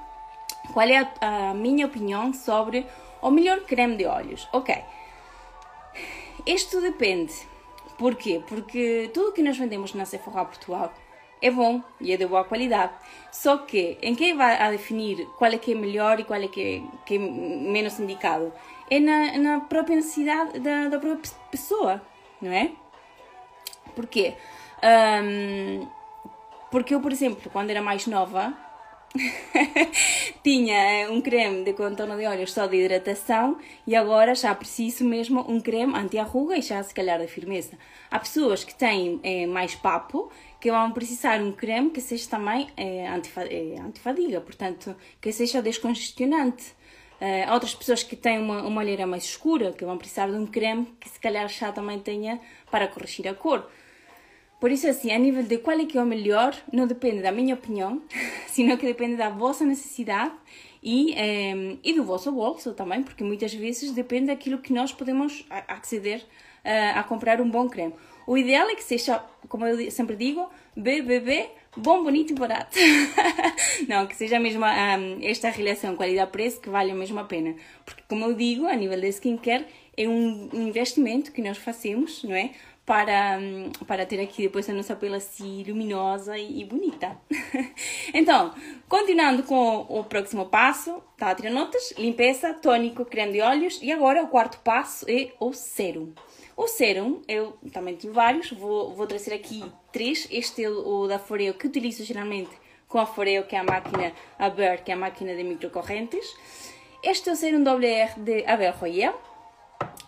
Qual 0.72 0.88
é 0.88 0.98
a, 1.20 1.50
a 1.50 1.54
minha 1.54 1.86
opinião 1.86 2.32
sobre 2.32 2.86
o 3.20 3.30
melhor 3.30 3.60
creme 3.60 3.96
de 3.96 4.06
olhos? 4.06 4.48
Ok. 4.52 4.74
Isto 6.46 6.80
depende. 6.80 7.34
Porquê? 7.98 8.42
Porque 8.46 9.10
tudo 9.12 9.32
que 9.32 9.42
nós 9.42 9.56
vendemos 9.56 9.94
na 9.94 10.04
Sephora 10.04 10.44
Portugal 10.44 10.92
é 11.40 11.50
bom 11.50 11.82
e 12.00 12.12
é 12.12 12.16
de 12.16 12.26
boa 12.26 12.44
qualidade. 12.44 12.92
Só 13.30 13.58
que 13.58 13.98
em 14.02 14.14
quem 14.14 14.36
vai 14.36 14.56
a 14.56 14.70
definir 14.70 15.26
qual 15.38 15.52
é 15.52 15.58
que 15.58 15.72
é 15.72 15.74
melhor 15.74 16.18
e 16.20 16.24
qual 16.24 16.40
é 16.40 16.48
que 16.48 16.60
é, 16.60 17.04
que 17.04 17.16
é 17.16 17.18
menos 17.18 17.98
indicado 17.98 18.52
é 18.90 19.00
na, 19.00 19.36
na 19.38 19.60
própria 19.60 19.96
necessidade 19.96 20.58
da, 20.60 20.88
da 20.88 20.98
própria 20.98 21.30
pessoa 21.50 22.00
não 22.40 22.52
é? 22.52 22.70
Porquê? 23.94 24.34
Um, 24.82 25.88
porque 26.70 26.94
eu, 26.94 27.00
por 27.00 27.12
exemplo, 27.12 27.50
quando 27.50 27.70
era 27.70 27.80
mais 27.80 28.06
nova, 28.06 28.54
tinha 30.42 31.10
um 31.10 31.20
creme 31.20 31.64
de 31.64 31.72
contorno 31.72 32.16
de 32.16 32.26
olhos 32.26 32.52
só 32.52 32.66
de 32.66 32.76
hidratação 32.76 33.58
e 33.86 33.94
agora 33.96 34.34
já 34.34 34.54
preciso 34.54 35.04
mesmo 35.04 35.40
um 35.48 35.60
creme 35.60 35.96
anti-arruga 35.96 36.56
e 36.56 36.62
já 36.62 36.82
se 36.82 36.94
calhar 36.94 37.18
de 37.18 37.26
firmeza. 37.26 37.78
Há 38.10 38.18
pessoas 38.18 38.64
que 38.64 38.74
têm 38.74 39.20
é, 39.22 39.46
mais 39.46 39.74
papo 39.74 40.30
que 40.60 40.70
vão 40.70 40.90
precisar 40.92 41.40
um 41.40 41.52
creme 41.52 41.90
que 41.90 42.00
seja 42.00 42.28
também 42.28 42.68
é, 42.76 43.08
antifadiga, 43.08 44.40
portanto, 44.40 44.94
que 45.20 45.32
seja 45.32 45.62
descongestionante. 45.62 46.74
Uh, 47.20 47.50
outras 47.52 47.74
pessoas 47.74 48.02
que 48.02 48.14
têm 48.14 48.38
uma, 48.38 48.62
uma 48.62 48.80
olheira 48.82 49.06
mais 49.06 49.24
escura, 49.24 49.72
que 49.72 49.84
vão 49.84 49.96
precisar 49.96 50.26
de 50.26 50.36
um 50.36 50.46
creme 50.46 50.86
que 51.00 51.08
se 51.08 51.18
calhar 51.18 51.48
já 51.48 51.72
também 51.72 51.98
tenha 51.98 52.40
para 52.70 52.86
corrigir 52.86 53.26
a 53.26 53.34
cor. 53.34 53.66
Por 54.60 54.70
isso, 54.70 54.88
assim, 54.88 55.12
a 55.12 55.18
nível 55.18 55.42
de 55.42 55.58
qual 55.58 55.78
é 55.78 55.84
que 55.84 55.98
é 55.98 56.02
o 56.02 56.06
melhor, 56.06 56.54
não 56.72 56.86
depende 56.86 57.22
da 57.22 57.30
minha 57.30 57.54
opinião, 57.54 58.02
sino 58.48 58.76
que 58.76 58.86
depende 58.86 59.16
da 59.16 59.30
vossa 59.30 59.64
necessidade 59.64 60.32
e, 60.82 61.12
um, 61.12 61.14
eh, 61.16 61.78
e 61.84 61.92
do 61.94 62.04
vosso 62.04 62.32
bolso 62.32 62.72
também, 62.72 63.02
porque 63.02 63.24
muitas 63.24 63.52
vezes 63.52 63.92
depende 63.92 64.26
daquilo 64.26 64.58
que 64.58 64.72
nós 64.72 64.92
podemos 64.92 65.46
acceder 65.50 66.20
uh, 66.20 66.98
a 66.98 67.02
comprar 67.02 67.40
um 67.40 67.50
bom 67.50 67.68
creme. 67.68 67.94
O 68.26 68.36
ideal 68.36 68.68
é 68.68 68.74
que 68.74 68.82
seja, 68.82 69.22
como 69.48 69.66
eu 69.66 69.90
sempre 69.90 70.16
digo, 70.16 70.48
BBB 70.76 71.50
bom, 71.76 72.02
bonito 72.02 72.32
e 72.32 72.34
barato. 72.34 72.76
não, 73.88 74.06
que 74.06 74.16
seja 74.16 74.38
mesmo 74.38 74.64
um, 74.64 75.18
esta 75.22 75.50
relação 75.50 75.96
qualidade-preço 75.96 76.60
que 76.60 76.70
vale 76.70 76.92
mesmo 76.92 77.18
a 77.18 77.24
pena. 77.24 77.54
Porque, 77.84 78.02
como 78.08 78.24
eu 78.24 78.34
digo, 78.34 78.66
a 78.66 78.74
nível 78.74 79.00
de 79.00 79.08
skincare, 79.08 79.66
é 79.96 80.08
um 80.08 80.50
investimento 80.52 81.32
que 81.32 81.42
nós 81.42 81.58
fazemos, 81.58 82.22
não 82.24 82.34
é? 82.34 82.50
Para, 82.84 83.40
para 83.84 84.06
ter 84.06 84.20
aqui 84.20 84.42
depois 84.42 84.70
a 84.70 84.72
nossa 84.72 84.94
pele 84.94 85.16
assim 85.16 85.64
luminosa 85.64 86.38
e, 86.38 86.60
e 86.60 86.64
bonita. 86.64 87.18
então, 88.14 88.54
continuando 88.88 89.42
com 89.42 89.86
o 89.88 90.04
próximo 90.04 90.46
passo, 90.46 91.02
tá 91.18 91.30
a 91.30 91.34
tirar 91.34 91.50
notas? 91.50 91.92
Limpeza, 91.98 92.54
tônico, 92.54 93.04
creme 93.04 93.32
de 93.32 93.40
olhos 93.40 93.80
e 93.82 93.90
agora 93.90 94.22
o 94.22 94.28
quarto 94.28 94.60
passo 94.60 95.04
é 95.08 95.32
o 95.40 95.52
sérum. 95.52 96.12
O 96.56 96.68
sérum, 96.68 97.20
eu 97.26 97.58
também 97.72 97.96
tive 97.96 98.12
vários, 98.12 98.52
vou, 98.52 98.94
vou 98.94 99.06
trazer 99.06 99.34
aqui 99.34 99.64
Este 100.04 100.64
é 100.64 100.70
o 100.70 101.06
da 101.06 101.18
Foreo 101.18 101.54
que 101.54 101.66
utilizo 101.66 102.04
geralmente 102.04 102.50
com 102.86 102.98
a 102.98 103.06
Foreo, 103.06 103.44
que 103.44 103.56
é 103.56 103.58
a 103.58 103.64
máquina 103.64 104.12
Aber, 104.38 104.82
que 104.84 104.90
é 104.90 104.94
a 104.94 104.96
máquina 104.96 105.34
de 105.34 105.42
microcorrentes. 105.42 106.36
Este 107.02 107.30
é 107.30 107.32
o 107.32 107.36
sérum 107.36 107.62
WR 107.62 108.20
de 108.20 108.44
Aber 108.46 108.74
Royal. 108.78 109.20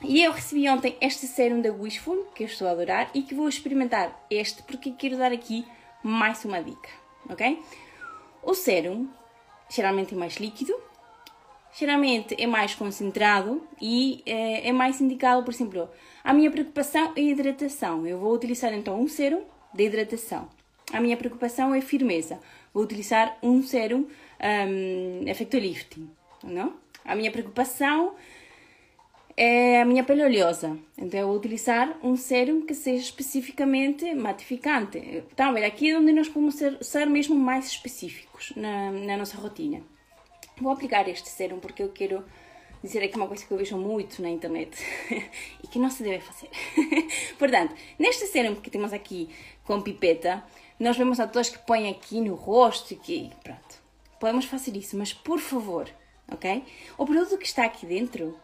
E 0.02 0.22
eu 0.22 0.32
recebi 0.32 0.68
ontem 0.68 0.96
este 1.00 1.26
sérum 1.26 1.60
da 1.60 1.72
Wishful, 1.72 2.26
que 2.34 2.44
eu 2.44 2.46
estou 2.46 2.68
a 2.68 2.72
adorar, 2.72 3.10
e 3.14 3.22
que 3.22 3.34
vou 3.34 3.48
experimentar 3.48 4.26
este 4.30 4.62
porque 4.62 4.92
quero 4.92 5.16
dar 5.16 5.32
aqui 5.32 5.66
mais 6.02 6.44
uma 6.44 6.62
dica, 6.62 6.88
ok? 7.28 7.60
O 8.42 8.54
sérum 8.54 9.08
geralmente 9.68 10.14
é 10.14 10.16
mais 10.16 10.36
líquido, 10.36 10.72
geralmente 11.72 12.36
é 12.38 12.46
mais 12.46 12.74
concentrado 12.74 13.66
e 13.80 14.22
é, 14.24 14.68
é 14.68 14.72
mais 14.72 15.00
indicado, 15.00 15.42
por 15.42 15.52
exemplo, 15.52 15.88
a 16.22 16.32
minha 16.32 16.50
preocupação 16.50 17.12
é 17.16 17.20
hidratação. 17.20 18.06
Eu 18.06 18.18
vou 18.18 18.32
utilizar 18.32 18.72
então 18.72 19.00
um 19.00 19.08
sérum 19.08 19.42
de 19.78 19.84
hidratação. 19.84 20.48
A 20.92 21.00
minha 21.00 21.16
preocupação 21.16 21.72
é 21.74 21.80
firmeza. 21.80 22.40
Vou 22.74 22.82
utilizar 22.82 23.38
um 23.42 23.62
sérum 23.62 24.06
um, 24.68 25.28
efeito 25.28 25.56
lifting, 25.56 26.10
não? 26.42 26.74
A 27.04 27.14
minha 27.14 27.30
preocupação 27.30 28.14
é 29.36 29.80
a 29.80 29.84
minha 29.84 30.02
pele 30.02 30.24
oleosa. 30.24 30.76
Então 30.96 31.20
eu 31.20 31.28
vou 31.28 31.36
utilizar 31.36 31.96
um 32.02 32.16
sérum 32.16 32.66
que 32.66 32.74
seja 32.74 33.02
especificamente 33.02 34.12
matificante. 34.14 34.98
Então, 34.98 35.54
aqui 35.56 35.90
é 35.90 35.98
onde 35.98 36.12
nós 36.12 36.28
podemos 36.28 36.56
ser, 36.56 36.76
ser 36.82 37.06
mesmo 37.06 37.36
mais 37.36 37.66
específicos 37.68 38.52
na, 38.56 38.90
na 38.90 39.16
nossa 39.16 39.36
rotina. 39.36 39.80
Vou 40.60 40.72
aplicar 40.72 41.08
este 41.08 41.28
sérum 41.28 41.60
porque 41.60 41.82
eu 41.84 41.90
quero 41.90 42.24
dizer 42.82 43.02
aqui 43.02 43.16
uma 43.16 43.26
coisa 43.26 43.44
que 43.44 43.52
eu 43.52 43.58
vejo 43.58 43.76
muito 43.76 44.22
na 44.22 44.28
internet 44.28 44.78
e 45.62 45.66
que 45.66 45.78
não 45.78 45.90
se 45.90 46.02
deve 46.02 46.20
fazer. 46.20 46.50
Portanto, 47.38 47.74
neste 47.98 48.26
sérum 48.26 48.54
que 48.54 48.70
temos 48.70 48.92
aqui 48.92 49.28
com 49.64 49.80
pipeta, 49.80 50.44
nós 50.78 50.96
vemos 50.96 51.18
a 51.20 51.26
todos 51.26 51.50
que 51.50 51.58
põem 51.58 51.90
aqui 51.90 52.20
no 52.20 52.34
rosto 52.34 52.92
e 52.92 52.96
que 52.96 53.30
pronto. 53.42 53.82
Podemos 54.20 54.44
fazer 54.46 54.76
isso, 54.76 54.96
mas 54.96 55.12
por 55.12 55.38
favor, 55.38 55.88
ok? 56.30 56.64
O 56.96 57.04
produto 57.04 57.38
que 57.38 57.46
está 57.46 57.64
aqui 57.64 57.86
dentro 57.86 58.36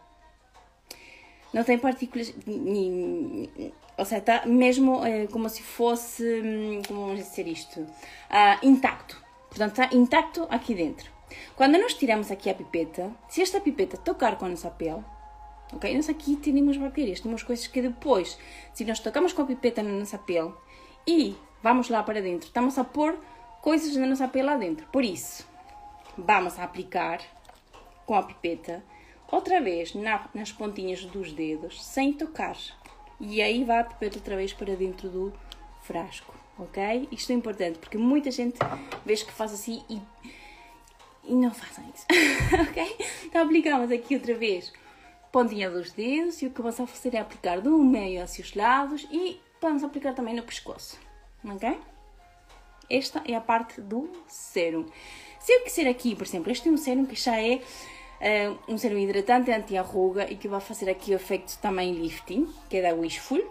não 1.53 1.63
tem 1.63 1.77
partículas, 1.77 2.33
ou 3.97 4.05
seja, 4.05 4.17
está 4.17 4.45
mesmo 4.45 5.05
é, 5.05 5.27
como 5.27 5.47
se 5.49 5.61
fosse, 5.61 6.23
hum, 6.23 6.81
como 6.85 7.07
vamos 7.07 7.23
dizer 7.23 7.47
isto, 7.47 7.79
uh, 7.79 8.59
intacto. 8.61 9.23
Portanto, 9.49 9.71
está 9.81 9.95
intacto 9.95 10.45
aqui 10.49 10.75
dentro. 10.75 11.14
Quando 11.55 11.77
nós 11.77 11.93
tiramos 11.93 12.31
aqui 12.31 12.49
a 12.49 12.53
pipeta, 12.53 13.11
se 13.27 13.41
esta 13.41 13.59
pipeta 13.59 13.97
tocar 13.97 14.37
com 14.37 14.45
a 14.45 14.49
nossa 14.49 14.69
pele, 14.69 15.03
ok? 15.73 15.93
Nós 15.95 16.09
aqui 16.09 16.35
temos 16.35 16.77
bactérias, 16.77 17.19
temos 17.19 17.43
coisas 17.43 17.67
que 17.67 17.81
depois, 17.81 18.37
se 18.73 18.85
nós 18.85 18.99
tocamos 18.99 19.33
com 19.33 19.41
a 19.41 19.45
pipeta 19.45 19.81
na 19.81 19.91
nossa 19.91 20.17
pele 20.17 20.53
e 21.07 21.35
vamos 21.63 21.89
lá 21.89 22.03
para 22.03 22.21
dentro, 22.21 22.47
estamos 22.47 22.77
a 22.77 22.83
pôr 22.83 23.17
coisas 23.61 23.95
na 23.95 24.05
nossa 24.05 24.27
pele 24.27 24.45
lá 24.45 24.57
dentro. 24.57 24.85
Por 24.87 25.03
isso, 25.03 25.47
vamos 26.17 26.59
aplicar 26.59 27.19
com 28.05 28.15
a 28.15 28.23
pipeta 28.23 28.83
outra 29.31 29.59
vez 29.59 29.93
na, 29.95 30.29
nas 30.33 30.51
pontinhas 30.51 31.03
dos 31.05 31.33
dedos, 31.33 31.83
sem 31.83 32.13
tocar. 32.13 32.55
E 33.19 33.41
aí 33.41 33.63
vai 33.63 33.79
a 33.79 33.83
pipeta 33.83 34.17
outra 34.17 34.35
vez 34.35 34.53
para 34.53 34.75
dentro 34.75 35.09
do 35.09 35.33
frasco, 35.81 36.33
ok? 36.59 37.07
Isto 37.11 37.31
é 37.31 37.35
importante 37.35 37.79
porque 37.79 37.97
muita 37.97 38.29
gente 38.29 38.59
vê 39.05 39.15
que 39.15 39.31
faz 39.31 39.53
assim 39.53 39.83
e 39.89 40.01
e 41.27 41.35
não 41.35 41.51
façam 41.51 41.83
isso, 41.93 42.05
ok? 42.69 42.97
Então 43.25 43.43
aplicamos 43.43 43.91
aqui 43.91 44.15
outra 44.15 44.35
vez 44.35 44.71
pontinha 45.31 45.69
dos 45.69 45.91
dedos 45.91 46.41
e 46.41 46.47
o 46.47 46.49
que 46.49 46.61
vamos 46.61 46.77
fazer 46.77 47.13
é 47.13 47.19
aplicar 47.19 47.59
do 47.59 47.77
meio 47.77 48.23
hacia 48.23 48.43
os 48.43 48.55
lados 48.55 49.05
e 49.11 49.39
vamos 49.61 49.83
aplicar 49.83 50.13
também 50.13 50.33
no 50.33 50.43
pescoço, 50.43 50.97
ok? 51.43 51.77
Esta 52.89 53.21
é 53.27 53.35
a 53.35 53.41
parte 53.41 53.81
do 53.81 54.09
sérum. 54.27 54.85
Se 55.39 55.51
eu 55.51 55.63
quiser 55.63 55.87
aqui, 55.87 56.15
por 56.15 56.25
exemplo, 56.25 56.51
este 56.51 56.69
é 56.69 56.71
um 56.71 56.77
sérum 56.77 57.05
que 57.05 57.15
já 57.15 57.39
é 57.39 57.55
uh, 57.55 58.73
um 58.73 58.77
sérum 58.77 58.97
hidratante 58.97 59.51
anti-arruga 59.51 60.31
e 60.31 60.35
que 60.35 60.47
vai 60.47 60.61
fazer 60.61 60.89
aqui 60.89 61.11
o 61.11 61.15
efeito 61.15 61.57
também 61.59 61.93
lifting, 61.93 62.47
que 62.69 62.77
é 62.77 62.81
da 62.81 62.93
Wishful. 62.95 63.43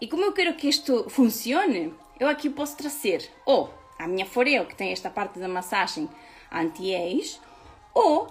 E 0.00 0.06
como 0.06 0.22
eu 0.22 0.32
quero 0.32 0.54
que 0.54 0.68
isto 0.68 1.10
funcione, 1.10 1.92
eu 2.20 2.28
aqui 2.28 2.48
posso 2.48 2.76
trazer 2.76 3.28
ou 3.44 3.74
a 3.98 4.06
minha 4.06 4.26
Foreo, 4.26 4.64
que 4.64 4.76
tem 4.76 4.92
esta 4.92 5.10
parte 5.10 5.40
da 5.40 5.48
massagem 5.48 6.08
anti-age, 6.50 7.38
ou 7.94 8.28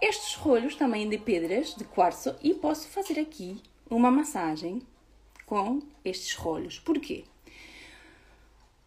estes 0.00 0.34
rolhos 0.34 0.74
também 0.74 1.08
de 1.08 1.18
pedras 1.18 1.74
de 1.74 1.84
quartzo 1.84 2.34
e 2.42 2.54
posso 2.54 2.88
fazer 2.88 3.18
aqui 3.18 3.62
uma 3.88 4.10
massagem 4.10 4.82
com 5.46 5.80
estes 6.04 6.34
rolhos. 6.34 6.78
Porquê? 6.78 7.24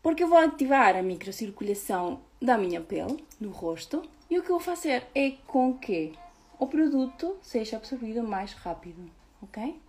Porque 0.01 0.23
eu 0.23 0.27
vou 0.27 0.37
ativar 0.37 0.95
a 0.95 1.01
microcirculação 1.01 2.21
da 2.41 2.57
minha 2.57 2.81
pele, 2.81 3.23
no 3.39 3.49
rosto, 3.49 4.01
e 4.29 4.37
o 4.37 4.43
que 4.43 4.49
eu 4.49 4.57
vou 4.57 4.59
fazer 4.59 5.07
é 5.13 5.31
com 5.47 5.77
que 5.77 6.13
o 6.57 6.67
produto 6.67 7.37
seja 7.41 7.77
absorvido 7.77 8.23
mais 8.23 8.53
rápido, 8.53 9.09
ok? 9.41 9.79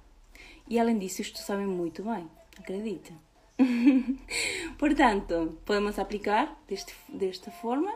E 0.69 0.79
além 0.79 0.99
disso, 0.99 1.21
isto 1.21 1.39
sabe 1.39 1.65
muito 1.65 2.03
bem, 2.03 2.29
acredita. 2.59 3.13
Portanto, 4.79 5.59
podemos 5.65 5.99
aplicar 5.99 6.59
deste, 6.67 6.95
desta 7.09 7.51
forma 7.51 7.93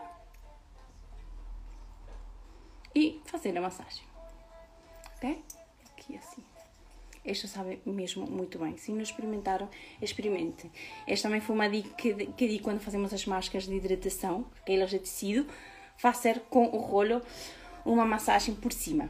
e 2.95 3.21
fazer 3.25 3.57
a 3.57 3.61
massagem, 3.61 4.05
ok? 5.17 5.43
Aqui 5.93 6.17
assim. 6.17 6.43
Esta 7.25 7.49
sabe 7.49 7.81
mesmo 7.87 8.27
muito 8.27 8.59
bem. 8.59 8.77
Se 8.77 8.93
não 8.93 9.01
experimentaram, 9.01 9.69
experimente. 10.03 10.71
Esta 11.07 11.29
também 11.29 11.41
foi 11.41 11.55
uma 11.57 11.69
dica 11.69 11.89
que, 11.97 12.27
que 12.27 12.49
di 12.49 12.59
quando 12.59 12.81
fazemos 12.81 13.15
as 13.15 13.25
máscaras 13.25 13.67
de 13.67 13.75
hidratação, 13.75 14.45
aquelas 14.61 14.91
de 14.91 14.99
tecido, 14.99 15.47
fazer 15.97 16.41
com 16.51 16.67
o 16.67 16.79
rolo 16.79 17.23
uma 17.85 18.05
massagem 18.05 18.55
por 18.55 18.73
cima. 18.73 19.09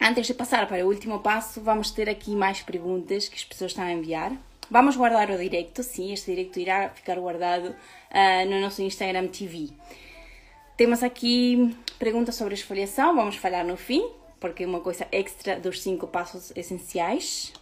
Antes 0.00 0.26
de 0.26 0.34
passar 0.34 0.66
para 0.66 0.86
o 0.86 0.88
último 0.88 1.20
passo, 1.20 1.60
vamos 1.60 1.90
ter 1.90 2.08
aqui 2.08 2.34
mais 2.34 2.62
perguntas 2.62 3.28
que 3.28 3.36
as 3.36 3.44
pessoas 3.44 3.72
estão 3.72 3.84
a 3.84 3.92
enviar. 3.92 4.32
Vamos 4.70 4.96
guardar 4.96 5.30
o 5.30 5.38
directo, 5.38 5.82
sim, 5.82 6.12
este 6.12 6.30
directo 6.30 6.60
irá 6.60 6.90
ficar 6.90 7.18
guardado 7.18 7.70
uh, 7.70 8.48
no 8.48 8.60
nosso 8.60 8.80
Instagram 8.80 9.28
TV. 9.28 9.70
Temos 10.78 11.02
aqui 11.02 11.76
perguntas 11.98 12.36
sobre 12.36 12.54
esfoliação, 12.54 13.16
vamos 13.16 13.34
falar 13.34 13.64
no 13.64 13.76
fim 13.76 14.08
porque 14.38 14.62
é 14.62 14.66
uma 14.66 14.78
coisa 14.78 15.08
extra 15.10 15.58
dos 15.58 15.82
cinco 15.82 16.06
passos 16.06 16.52
essenciais. 16.54 17.52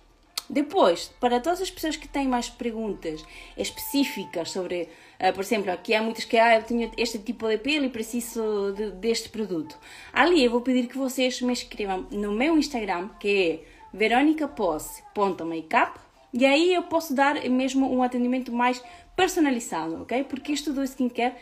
Depois, 0.50 1.10
para 1.18 1.40
todas 1.40 1.62
as 1.62 1.70
pessoas 1.70 1.96
que 1.96 2.06
têm 2.06 2.28
mais 2.28 2.50
perguntas 2.50 3.24
específicas 3.56 4.50
sobre, 4.50 4.90
uh, 5.18 5.32
por 5.32 5.40
exemplo, 5.40 5.72
aqui 5.72 5.94
há 5.94 6.02
muitas 6.02 6.26
que 6.26 6.36
ah, 6.36 6.56
eu 6.56 6.62
tenho 6.62 6.92
este 6.98 7.18
tipo 7.18 7.48
de 7.48 7.56
pele 7.56 7.86
e 7.86 7.88
preciso 7.88 8.74
de, 8.76 8.90
deste 8.90 9.30
produto. 9.30 9.78
Ali 10.12 10.44
eu 10.44 10.50
vou 10.50 10.60
pedir 10.60 10.86
que 10.86 10.98
vocês 10.98 11.40
me 11.40 11.54
escrevam 11.54 12.06
no 12.10 12.32
meu 12.32 12.58
Instagram, 12.58 13.08
que 13.18 13.28
é 13.28 13.60
veronicapose.makeup, 13.96 15.98
e 16.34 16.44
aí 16.44 16.74
eu 16.74 16.82
posso 16.82 17.14
dar 17.14 17.42
mesmo 17.48 17.90
um 17.90 18.02
atendimento 18.02 18.52
mais 18.52 18.84
personalizado, 19.16 20.02
ok? 20.02 20.22
Porque 20.24 20.52
isto 20.52 20.70
do 20.70 20.84
skincare 20.84 21.34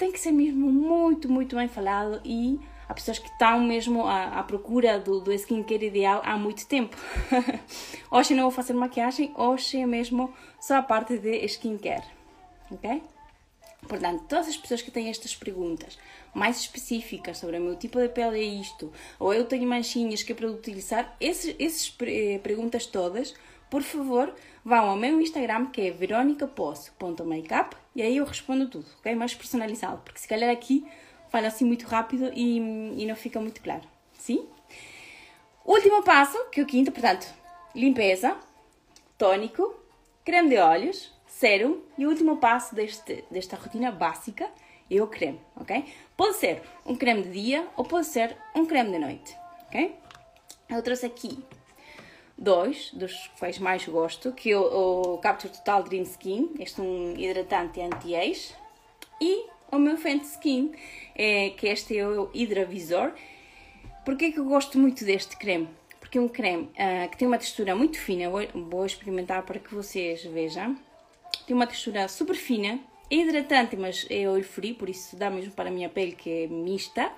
tem 0.00 0.10
que 0.10 0.18
ser 0.18 0.32
mesmo 0.32 0.72
muito, 0.72 1.30
muito 1.30 1.54
bem 1.54 1.68
falado 1.68 2.20
e 2.24 2.58
Há 2.88 2.94
pessoas 2.94 3.20
que 3.20 3.28
estão 3.28 3.60
mesmo 3.60 4.04
à, 4.04 4.40
à 4.40 4.42
procura 4.42 4.98
do, 4.98 5.20
do 5.20 5.32
skincare 5.32 5.86
ideal 5.86 6.22
há 6.24 6.36
muito 6.36 6.66
tempo. 6.66 6.96
hoje 8.10 8.34
não 8.34 8.42
vou 8.42 8.50
fazer 8.50 8.72
maquiagem, 8.72 9.32
hoje 9.36 9.78
é 9.78 9.86
mesmo 9.86 10.34
só 10.60 10.78
a 10.78 10.82
parte 10.82 11.16
de 11.16 11.44
skincare. 11.46 12.02
Ok? 12.68 13.00
Portanto, 13.86 14.24
todas 14.28 14.48
as 14.48 14.56
pessoas 14.56 14.82
que 14.82 14.90
têm 14.90 15.08
estas 15.08 15.36
perguntas 15.36 15.96
mais 16.34 16.58
específicas 16.58 17.38
sobre 17.38 17.58
o 17.58 17.62
meu 17.62 17.76
tipo 17.76 18.00
de 18.00 18.08
pele 18.08 18.40
é 18.40 18.60
isto, 18.60 18.92
ou 19.20 19.32
eu 19.32 19.44
tenho 19.44 19.68
manchinhas 19.68 20.24
que 20.24 20.32
é 20.32 20.34
para 20.34 20.50
utilizar, 20.50 21.14
essas, 21.20 21.54
essas 21.60 21.96
eh, 22.00 22.40
perguntas 22.42 22.86
todas, 22.86 23.34
por 23.70 23.82
favor, 23.82 24.34
vão 24.64 24.90
ao 24.90 24.96
meu 24.96 25.20
Instagram 25.20 25.66
que 25.66 25.82
é 25.82 25.90
veronicaposso.makeup 25.92 27.76
e 27.94 28.02
aí 28.02 28.16
eu 28.16 28.24
respondo 28.24 28.68
tudo, 28.68 28.86
ok? 28.98 29.14
Mais 29.14 29.34
personalizado, 29.34 30.02
porque 30.04 30.20
se 30.20 30.28
calhar 30.28 30.50
aqui 30.50 30.86
fala 31.28 31.46
assim 31.46 31.64
muito 31.64 31.86
rápido 31.86 32.30
e, 32.34 32.58
e 32.96 33.06
não 33.06 33.16
fica 33.16 33.40
muito 33.40 33.60
claro. 33.60 33.82
Sim? 34.18 34.46
Último 35.64 36.02
passo, 36.02 36.36
que 36.50 36.60
é 36.60 36.62
o 36.62 36.66
quinto, 36.66 36.90
portanto, 36.90 37.26
limpeza, 37.74 38.36
tônico, 39.16 39.74
creme 40.24 40.48
de 40.48 40.58
olhos, 40.58 41.12
sérum 41.26 41.80
e 41.96 42.06
o 42.06 42.10
último 42.10 42.38
passo 42.38 42.74
deste, 42.74 43.24
desta 43.30 43.56
rotina 43.56 43.90
básica 43.90 44.50
é 44.90 45.00
o 45.00 45.06
creme, 45.06 45.40
ok? 45.56 45.84
Pode 46.16 46.36
ser 46.36 46.62
um 46.84 46.96
creme 46.96 47.22
de 47.22 47.30
dia 47.30 47.68
ou 47.76 47.84
pode 47.84 48.06
ser 48.06 48.36
um 48.54 48.66
creme 48.66 48.90
de 48.90 48.98
noite, 48.98 49.36
ok? 49.68 49.96
Eu 50.68 50.82
trouxe 50.82 51.06
aqui 51.06 51.38
dois 52.40 52.90
dos 52.94 53.30
quais 53.38 53.58
mais 53.58 53.86
gosto, 53.86 54.32
que 54.32 54.50
é 54.50 54.56
o, 54.56 55.14
o 55.14 55.18
Capture 55.18 55.52
Total 55.52 55.82
Dream 55.82 56.02
Skin, 56.04 56.54
este 56.58 56.80
é 56.80 56.82
um 56.82 57.14
hidratante 57.16 57.80
anti-age, 57.80 58.54
e 59.20 59.44
o 59.70 59.78
meu 59.78 59.98
Fenty 59.98 60.24
Skin, 60.24 60.72
é, 61.14 61.50
que 61.50 61.68
este 61.68 61.98
é 61.98 62.08
o 62.08 62.30
Hidravisor. 62.32 63.12
Porquê 64.04 64.32
que 64.32 64.40
eu 64.40 64.46
gosto 64.46 64.78
muito 64.78 65.04
deste 65.04 65.36
creme? 65.36 65.68
Porque 66.00 66.16
é 66.16 66.20
um 66.20 66.28
creme 66.28 66.64
uh, 66.64 67.08
que 67.10 67.18
tem 67.18 67.28
uma 67.28 67.38
textura 67.38 67.76
muito 67.76 67.98
fina, 67.98 68.30
vou, 68.30 68.40
vou 68.54 68.86
experimentar 68.86 69.42
para 69.42 69.58
que 69.60 69.74
vocês 69.74 70.24
vejam. 70.24 70.76
Tem 71.46 71.54
uma 71.54 71.66
textura 71.66 72.08
super 72.08 72.34
fina, 72.34 72.80
é 73.10 73.14
hidratante, 73.14 73.76
mas 73.76 74.06
é 74.08 74.28
oil 74.28 74.42
free, 74.42 74.72
por 74.72 74.88
isso 74.88 75.14
dá 75.16 75.30
mesmo 75.30 75.52
para 75.52 75.68
a 75.68 75.72
minha 75.72 75.88
pele 75.88 76.12
que 76.12 76.44
é 76.44 76.46
mista. 76.46 77.12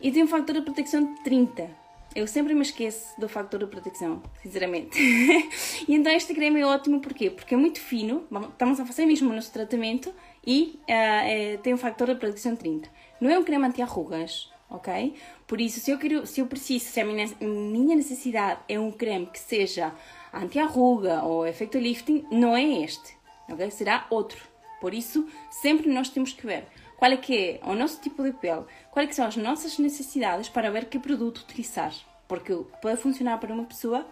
E 0.00 0.10
tem 0.10 0.24
um 0.24 0.26
fator 0.26 0.54
de 0.54 0.62
proteção 0.62 1.14
de 1.14 1.22
30. 1.22 1.79
Eu 2.14 2.26
sempre 2.26 2.54
me 2.54 2.62
esqueço 2.62 3.18
do 3.20 3.28
fator 3.28 3.60
de 3.60 3.66
proteção, 3.66 4.20
sinceramente. 4.42 4.98
e 5.86 5.94
então 5.94 6.12
este 6.12 6.34
creme 6.34 6.60
é 6.60 6.66
ótimo, 6.66 7.00
porquê? 7.00 7.30
Porque 7.30 7.54
é 7.54 7.56
muito 7.56 7.80
fino, 7.80 8.26
estamos 8.50 8.80
a 8.80 8.84
fazer 8.84 9.06
mesmo 9.06 9.30
o 9.30 9.32
nosso 9.32 9.52
tratamento 9.52 10.12
e 10.44 10.80
uh, 10.80 10.82
é, 10.88 11.56
tem 11.58 11.72
um 11.72 11.78
fator 11.78 12.08
de 12.08 12.16
proteção 12.16 12.56
30. 12.56 12.88
Não 13.20 13.30
é 13.30 13.38
um 13.38 13.44
creme 13.44 13.64
anti-arrugas, 13.64 14.50
ok? 14.68 15.14
Por 15.46 15.60
isso, 15.60 15.78
se 15.78 15.92
eu, 15.92 15.98
quero, 15.98 16.26
se 16.26 16.40
eu 16.40 16.46
preciso, 16.46 16.86
se 16.86 17.00
a 17.00 17.04
minha, 17.04 17.28
minha 17.40 17.94
necessidade 17.94 18.58
é 18.68 18.78
um 18.78 18.90
creme 18.90 19.26
que 19.26 19.38
seja 19.38 19.94
anti-arruga 20.34 21.22
ou 21.22 21.46
efeito 21.46 21.78
lifting, 21.78 22.26
não 22.28 22.56
é 22.56 22.64
este, 22.82 23.16
ok? 23.48 23.70
Será 23.70 24.06
outro. 24.10 24.50
Por 24.80 24.94
isso, 24.94 25.28
sempre 25.48 25.88
nós 25.88 26.08
temos 26.08 26.32
que 26.32 26.44
ver 26.44 26.66
qual 27.00 27.12
é 27.12 27.16
que 27.16 27.34
é 27.34 27.60
o 27.64 27.74
nosso 27.74 27.98
tipo 27.98 28.22
de 28.22 28.30
pele, 28.30 28.66
quais 28.90 29.08
é 29.08 29.12
são 29.14 29.24
as 29.24 29.34
nossas 29.34 29.78
necessidades 29.78 30.50
para 30.50 30.70
ver 30.70 30.84
que 30.84 30.98
produto 30.98 31.38
utilizar. 31.38 31.94
Porque 32.28 32.54
pode 32.82 33.00
funcionar 33.00 33.38
para 33.38 33.54
uma 33.54 33.64
pessoa, 33.64 34.06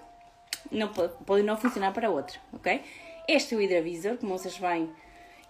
não 0.72 0.88
pode, 0.88 1.12
pode 1.26 1.42
não 1.42 1.54
funcionar 1.58 1.92
para 1.92 2.08
outra, 2.08 2.40
ok? 2.50 2.82
Este 3.28 3.54
é 3.54 3.58
o 3.58 3.60
Hidravisor, 3.60 4.16
como 4.16 4.38
vocês 4.38 4.56
veem, 4.56 4.90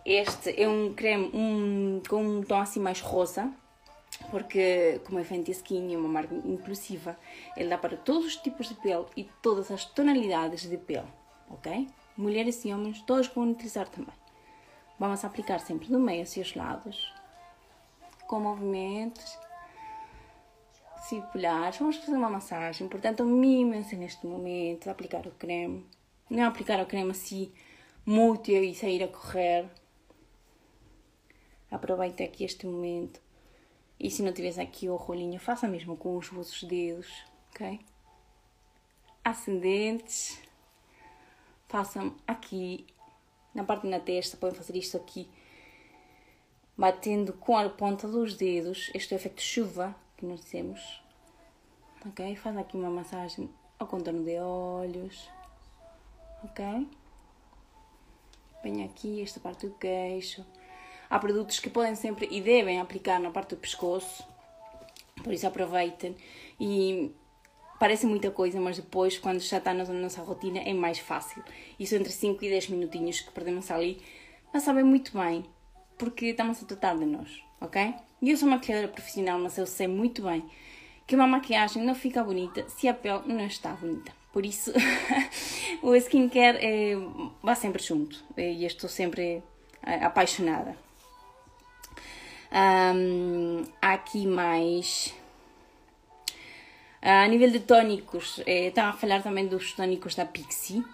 este 0.04 0.60
é 0.60 0.68
um 0.68 0.92
creme 0.92 1.30
um, 1.32 2.02
com 2.08 2.24
um 2.24 2.42
tom 2.42 2.58
assim 2.58 2.80
mais 2.80 3.00
rosa, 3.00 3.52
porque 4.32 5.00
como 5.06 5.20
é 5.20 5.22
Fenty 5.22 5.52
Skin 5.52 5.94
é 5.94 5.96
uma 5.96 6.08
marca 6.08 6.34
inclusiva, 6.34 7.16
ele 7.56 7.68
dá 7.68 7.78
para 7.78 7.96
todos 7.96 8.26
os 8.26 8.36
tipos 8.36 8.68
de 8.68 8.74
pele 8.74 9.06
e 9.16 9.22
todas 9.40 9.70
as 9.70 9.84
tonalidades 9.84 10.68
de 10.68 10.76
pele, 10.76 11.06
ok? 11.48 11.86
Mulheres 12.16 12.64
e 12.64 12.72
homens, 12.72 13.00
todos 13.02 13.28
vão 13.28 13.48
utilizar 13.48 13.88
também. 13.88 14.14
Vamos 14.98 15.24
aplicar 15.24 15.60
sempre 15.60 15.86
do 15.86 16.00
meio 16.00 16.22
hacia 16.24 16.42
os 16.42 16.56
lados, 16.56 17.16
com 18.28 18.38
movimentos 18.38 19.38
circulares. 21.08 21.78
Vamos 21.78 21.96
fazer 21.96 22.16
uma 22.16 22.30
massagem, 22.30 22.86
portanto, 22.86 23.24
mimem-se 23.24 23.96
neste 23.96 24.26
momento, 24.26 24.88
aplicar 24.88 25.26
o 25.26 25.32
creme. 25.32 25.84
Não 26.30 26.44
aplicar 26.44 26.80
o 26.80 26.86
creme 26.86 27.10
assim 27.10 27.50
muito 28.04 28.50
e 28.50 28.74
sair 28.74 29.02
a 29.02 29.08
correr. 29.08 29.66
Aproveite 31.70 32.22
aqui 32.22 32.44
este 32.44 32.66
momento. 32.66 33.20
E 33.98 34.10
se 34.10 34.22
não 34.22 34.32
tivesse 34.32 34.60
aqui 34.60 34.88
o 34.88 34.96
rolinho, 34.96 35.40
faça 35.40 35.66
mesmo 35.66 35.96
com 35.96 36.16
os 36.16 36.28
vossos 36.28 36.62
dedos, 36.62 37.24
ok? 37.50 37.80
Ascendentes. 39.24 40.40
Façam 41.66 42.14
aqui, 42.26 42.86
na 43.54 43.64
parte 43.64 43.88
da 43.88 43.98
testa, 43.98 44.36
podem 44.36 44.56
fazer 44.56 44.76
isto 44.76 44.96
aqui 44.96 45.28
batendo 46.78 47.32
com 47.32 47.56
a 47.56 47.68
ponta 47.68 48.06
dos 48.06 48.36
dedos, 48.36 48.88
este 48.94 49.12
é 49.12 49.16
o 49.16 49.18
efeito 49.18 49.42
chuva 49.42 49.96
que 50.16 50.24
nós 50.24 50.40
dizemos. 50.40 51.02
Ok? 52.06 52.36
Faz 52.36 52.56
aqui 52.56 52.76
uma 52.76 52.88
massagem 52.88 53.50
ao 53.80 53.88
contorno 53.88 54.22
de 54.22 54.38
olhos. 54.38 55.28
Ok? 56.44 56.86
Vem 58.62 58.84
aqui 58.84 59.20
esta 59.20 59.40
parte 59.40 59.66
do 59.66 59.74
queixo. 59.74 60.46
Há 61.10 61.18
produtos 61.18 61.58
que 61.58 61.68
podem 61.68 61.96
sempre 61.96 62.28
e 62.30 62.40
devem 62.40 62.80
aplicar 62.80 63.18
na 63.18 63.30
parte 63.30 63.56
do 63.56 63.60
pescoço. 63.60 64.24
Por 65.24 65.32
isso 65.32 65.48
aproveitem. 65.48 66.16
E 66.60 67.12
parece 67.80 68.06
muita 68.06 68.30
coisa, 68.30 68.60
mas 68.60 68.76
depois, 68.76 69.18
quando 69.18 69.40
já 69.40 69.58
está 69.58 69.74
na 69.74 69.84
nossa 69.84 70.22
rotina, 70.22 70.60
é 70.60 70.72
mais 70.72 71.00
fácil. 71.00 71.42
Isso 71.76 71.96
entre 71.96 72.12
5 72.12 72.44
e 72.44 72.48
10 72.50 72.68
minutinhos 72.68 73.20
que 73.20 73.32
perdemos 73.32 73.68
ali, 73.68 74.00
mas 74.52 74.62
sabem 74.62 74.84
muito 74.84 75.12
bem 75.18 75.44
porque 75.98 76.26
estamos 76.26 76.62
a 76.62 76.66
tratar 76.66 76.96
de 76.96 77.04
nós, 77.04 77.42
ok? 77.60 77.94
E 78.22 78.30
eu 78.30 78.36
sou 78.36 78.48
maquiadora 78.48 78.88
profissional, 78.88 79.38
mas 79.38 79.58
eu 79.58 79.66
sei 79.66 79.86
muito 79.86 80.22
bem 80.22 80.48
que 81.06 81.14
uma 81.14 81.26
maquiagem 81.26 81.82
não 81.82 81.94
fica 81.94 82.22
bonita 82.22 82.68
se 82.68 82.88
a 82.88 82.94
pele 82.94 83.22
não 83.26 83.46
está 83.46 83.72
bonita. 83.72 84.12
Por 84.32 84.44
isso, 84.44 84.72
o 85.82 85.94
skincare 85.96 86.58
é, 86.60 86.94
vai 87.42 87.56
sempre 87.56 87.82
junto 87.82 88.22
e 88.36 88.64
estou 88.64 88.88
sempre 88.88 89.42
é, 89.82 90.04
apaixonada. 90.04 90.76
Um, 92.52 93.64
há 93.80 93.92
aqui 93.92 94.26
mais. 94.26 95.14
A 97.00 97.26
nível 97.28 97.50
de 97.50 97.60
tónicos, 97.60 98.40
eh, 98.46 98.68
estava 98.68 98.90
a 98.90 98.92
falar 98.92 99.22
também 99.22 99.46
dos 99.46 99.72
tónicos 99.72 100.14
da 100.14 100.24
Pixie. 100.24 100.84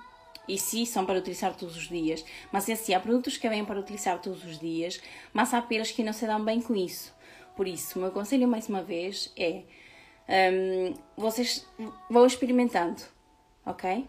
E 0.47 0.59
sim, 0.59 0.85
são 0.85 1.07
para 1.07 1.19
utilizar 1.19 1.57
todos 1.57 1.77
os 1.77 1.89
dias. 1.89 2.25
Mas 2.53 2.69
assim, 2.69 2.95
há 2.95 3.01
produtos 3.01 3.37
que 3.37 3.49
vêm 3.49 3.65
para 3.65 3.81
utilizar 3.81 4.21
todos 4.21 4.45
os 4.45 4.59
dias, 4.59 5.01
mas 5.33 5.55
há 5.55 5.63
peles 5.63 5.91
que 5.91 6.03
não 6.03 6.13
se 6.13 6.27
dão 6.27 6.45
bem 6.45 6.61
com 6.61 6.75
isso. 6.75 7.15
Por 7.57 7.69
isso, 7.69 7.99
o 7.99 8.03
meu 8.03 8.11
conselho 8.11 8.49
mais 8.49 8.69
uma 8.69 8.83
vez 8.83 9.33
é 9.37 9.63
um, 10.29 10.95
vocês 11.17 11.67
vão 12.11 12.27
experimentando, 12.27 13.03
ok? 13.65 14.07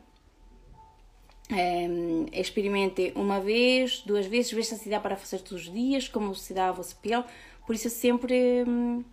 Um, 1.51 2.25
experimentem 2.33 3.13
uma 3.15 3.39
vez, 3.39 3.99
duas 3.99 4.25
vezes, 4.25 4.51
veja 4.51 4.75
se 4.75 4.89
dá 4.89 4.99
para 4.99 5.15
fazer 5.15 5.39
todos 5.39 5.67
os 5.67 5.73
dias, 5.73 6.07
como 6.07 6.33
se 6.33 6.53
dá 6.53 6.69
a 6.69 6.71
vossa 6.71 6.95
pele. 6.95 7.23
Por 7.67 7.75
isso, 7.75 7.89
sempre, 7.89 8.63
um, 8.67 9.03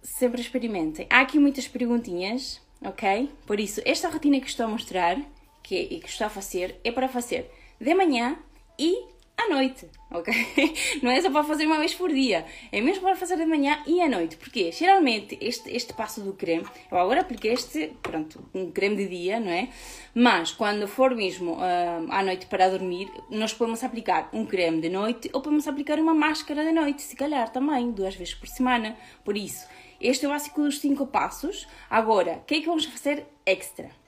sempre 0.00 0.40
experimentem. 0.40 1.06
Há 1.10 1.20
aqui 1.20 1.38
muitas 1.38 1.66
perguntinhas, 1.66 2.60
ok? 2.84 3.30
Por 3.46 3.58
isso, 3.58 3.80
esta 3.84 4.08
rotina 4.08 4.40
que 4.40 4.46
estou 4.46 4.66
a 4.66 4.68
mostrar 4.68 5.18
que, 5.62 6.00
que 6.00 6.08
estou 6.08 6.26
a 6.26 6.30
fazer 6.30 6.80
é 6.84 6.90
para 6.90 7.08
fazer 7.08 7.50
de 7.80 7.94
manhã 7.94 8.38
e 8.78 9.12
à 9.36 9.48
noite, 9.48 9.88
ok? 10.10 10.32
Não 11.02 11.10
é 11.10 11.20
só 11.20 11.30
para 11.30 11.42
fazer 11.42 11.66
uma 11.66 11.78
vez 11.78 11.94
por 11.94 12.12
dia, 12.12 12.44
é 12.70 12.80
mesmo 12.80 13.02
para 13.02 13.16
fazer 13.16 13.36
de 13.36 13.46
manhã 13.46 13.82
e 13.86 14.00
à 14.00 14.08
noite. 14.08 14.36
Porque 14.36 14.70
geralmente 14.70 15.36
este, 15.40 15.74
este 15.74 15.92
passo 15.94 16.20
do 16.20 16.32
creme, 16.34 16.66
eu 16.90 16.98
agora 16.98 17.22
apliquei 17.22 17.52
este, 17.52 17.92
pronto, 18.02 18.44
um 18.54 18.70
creme 18.70 18.96
de 18.96 19.08
dia, 19.08 19.40
não 19.40 19.50
é? 19.50 19.68
Mas 20.14 20.52
quando 20.52 20.86
for 20.86 21.14
mesmo 21.14 21.54
uh, 21.54 22.10
à 22.10 22.22
noite 22.22 22.46
para 22.46 22.68
dormir, 22.68 23.10
nós 23.30 23.52
podemos 23.52 23.82
aplicar 23.82 24.28
um 24.32 24.46
creme 24.46 24.80
de 24.80 24.88
noite 24.88 25.30
ou 25.32 25.40
podemos 25.40 25.66
aplicar 25.66 25.98
uma 25.98 26.14
máscara 26.14 26.64
de 26.64 26.72
noite, 26.72 27.02
se 27.02 27.16
calhar 27.16 27.50
também, 27.50 27.90
duas 27.90 28.14
vezes 28.14 28.34
por 28.34 28.48
semana. 28.48 28.96
Por 29.24 29.36
isso, 29.36 29.66
este 30.00 30.24
é 30.24 30.28
o 30.28 30.32
básico 30.32 30.62
dos 30.62 30.78
cinco 30.80 31.06
passos. 31.06 31.66
Agora, 31.88 32.34
o 32.34 32.44
que 32.44 32.56
é 32.56 32.60
que 32.60 32.66
vamos 32.66 32.84
fazer 32.84 33.26
extra? 33.46 34.01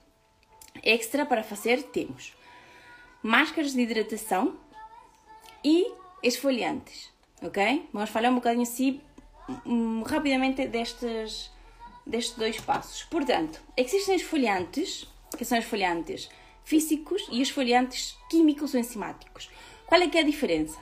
Extra 0.85 1.25
para 1.25 1.43
fazer 1.43 1.83
temos 1.85 2.35
máscaras 3.23 3.73
de 3.73 3.81
hidratação, 3.81 4.59
e 5.65 5.91
esfoliantes, 6.23 7.11
ok? 7.43 7.89
Vamos 7.93 8.11
falar 8.11 8.29
um 8.29 8.35
bocadinho 8.35 8.65
assim 8.65 9.01
um, 9.65 10.03
rapidamente 10.03 10.69
destes, 10.69 11.51
destes 12.07 12.37
dois 12.37 12.61
passos. 12.61 13.05
Portanto, 13.05 13.61
existem 13.77 14.17
esfoliantes, 14.17 15.09
que 15.39 15.45
são 15.45 15.57
esfoliantes 15.57 16.29
físicos 16.65 17.27
e 17.31 17.41
esfoliantes 17.41 18.17
químicos 18.29 18.75
ou 18.75 18.81
enzimáticos. 18.81 19.51
Qual 19.87 20.01
é 20.01 20.09
que 20.09 20.19
é 20.19 20.21
a 20.21 20.25
diferença? 20.25 20.79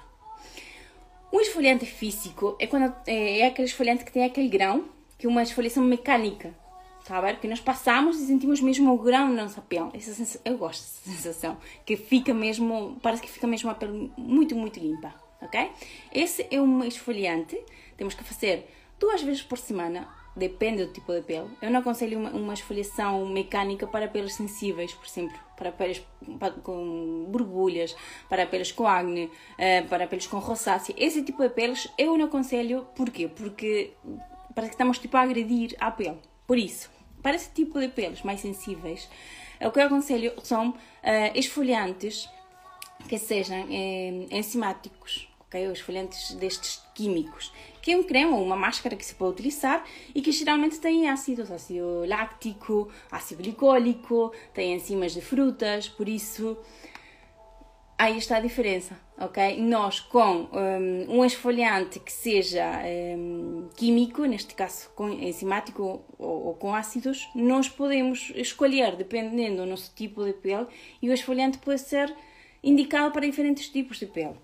Um 1.33 1.41
esfoliante 1.41 1.87
físico 1.87 2.57
é, 2.59 2.67
quando, 2.67 2.95
é, 3.07 3.39
é 3.39 3.47
aquele 3.47 3.69
esfoliante 3.69 4.05
que 4.05 4.13
tem 4.13 4.25
aquele 4.25 4.49
grão, 4.49 4.85
que 5.17 5.27
é 5.27 5.29
uma 5.29 5.43
esfoliação 5.43 5.83
mecânica, 5.83 6.55
Tá 7.05 7.21
ver? 7.21 7.39
Que 7.41 7.49
nós 7.49 7.61
passamos 7.61 8.21
e 8.21 8.27
sentimos 8.27 8.61
mesmo 8.61 8.93
o 8.93 8.99
grão 8.99 9.29
na 9.29 9.43
nossa 9.43 9.61
pele. 9.61 9.91
Essa 9.93 10.15
sensação, 10.15 10.41
eu 10.45 10.57
gosto 10.57 10.83
dessa 10.83 11.11
sensação. 11.11 11.59
Que 11.85 11.97
fica 11.97 12.33
mesmo, 12.33 12.99
parece 13.03 13.23
que 13.23 13.31
fica 13.31 13.47
mesmo 13.47 13.71
a 13.71 13.75
pele 13.75 14.13
muito, 14.17 14.55
muito 14.55 14.79
limpa. 14.79 15.13
Ok? 15.41 15.71
Esse 16.13 16.47
é 16.51 16.61
um 16.61 16.85
esfoliante. 16.85 17.61
Temos 17.97 18.15
que 18.15 18.23
fazer 18.23 18.69
duas 19.01 19.21
vezes 19.23 19.43
por 19.43 19.59
semana. 19.59 20.09
Depende 20.35 20.87
do 20.87 20.93
tipo 20.93 21.13
de 21.13 21.23
pele. 21.23 21.51
Eu 21.61 21.71
não 21.71 21.81
aconselho 21.81 22.19
uma, 22.19 22.31
uma 22.31 22.55
esfoliação 22.55 23.27
mecânica 23.27 23.87
para 23.87 24.09
peles 24.09 24.35
sensíveis, 24.35 24.95
por 24.95 25.07
exemplo, 25.07 25.37
para 25.57 25.71
peles 25.71 26.03
com 26.63 27.27
borbulhas, 27.29 27.95
para 28.31 28.47
peles 28.47 28.73
com 28.73 28.87
acne, 28.87 29.31
eh, 29.59 29.83
para 29.83 30.07
peles 30.07 30.27
com 30.27 30.39
rosácea. 30.39 30.95
Esse 30.97 31.23
tipo 31.23 31.43
de 31.43 31.51
peles 31.51 31.87
eu 31.99 32.17
não 32.17 32.27
aconselho. 32.27 32.87
Porquê? 32.95 33.29
Porque 33.29 33.93
parece 34.55 34.71
que 34.71 34.75
estamos 34.75 34.99
tipo 34.99 35.17
a 35.17 35.21
agredir 35.21 35.77
a 35.79 35.91
pele. 35.91 36.19
Por 36.47 36.59
isso, 36.59 36.91
para 37.23 37.37
esse 37.37 37.51
tipo 37.51 37.79
de 37.79 37.89
pelos 37.89 38.23
mais 38.23 38.41
sensíveis, 38.41 39.09
o 39.61 39.71
que 39.71 39.79
eu 39.79 39.85
aconselho 39.85 40.33
são 40.43 40.71
uh, 40.71 40.77
esfoliantes 41.35 42.29
que 43.09 43.19
sejam 43.19 43.67
eh, 43.71 44.27
enzimáticos, 44.31 45.29
ok? 45.41 45.67
Os 45.67 45.79
esfoliantes 45.79 46.35
destes 46.35 46.83
químicos, 46.95 47.53
que 47.81 47.93
é 47.93 47.97
um 47.97 48.05
creme 48.05 48.33
ou 48.33 48.43
uma 48.43 48.57
máscara 48.57 48.97
que 48.97 49.05
se 49.05 49.15
pode 49.15 49.33
utilizar 49.33 49.85
e 50.15 50.23
que 50.23 50.31
geralmente 50.31 50.79
tem 50.79 51.09
ácidos, 51.09 51.51
ácido 51.51 52.05
láctico, 52.07 52.89
ácido 53.11 53.43
glicólico, 53.43 54.33
tem 54.55 54.75
enzimas 54.75 55.13
de 55.13 55.21
frutas, 55.21 55.89
por 55.89 56.09
isso 56.09 56.57
aí 57.99 58.19
está 58.19 58.37
a 58.37 58.41
diferença, 58.41 58.97
ok? 59.23 59.61
Nós 59.63 60.01
com 60.01 60.49
um, 60.53 61.19
um 61.19 61.25
esfoliante 61.25 62.01
que 62.01 62.13
seja 62.13 62.83
um, 63.17 63.69
químico, 63.77 64.25
neste 64.25 64.55
caso 64.55 64.91
com 64.95 65.09
enzimático 65.09 66.05
ou, 66.19 66.47
ou, 66.47 66.55
com 66.55 66.75
ácidos, 66.75 67.29
nós 67.35 67.69
podemos 67.69 68.33
escolher 68.35 68.97
dependendo 68.97 69.63
do 69.63 69.67
nosso 69.67 69.93
tipo 69.95 70.25
de 70.25 70.33
pele 70.33 70.67
e 71.01 71.09
o 71.09 71.13
esfoliante 71.13 71.59
pode 71.59 71.81
ser 71.81 72.13
indicado 72.63 73.13
para 73.13 73.27
diferentes 73.27 73.69
tipos 73.69 73.99
de 73.99 74.07
pele. 74.07 74.35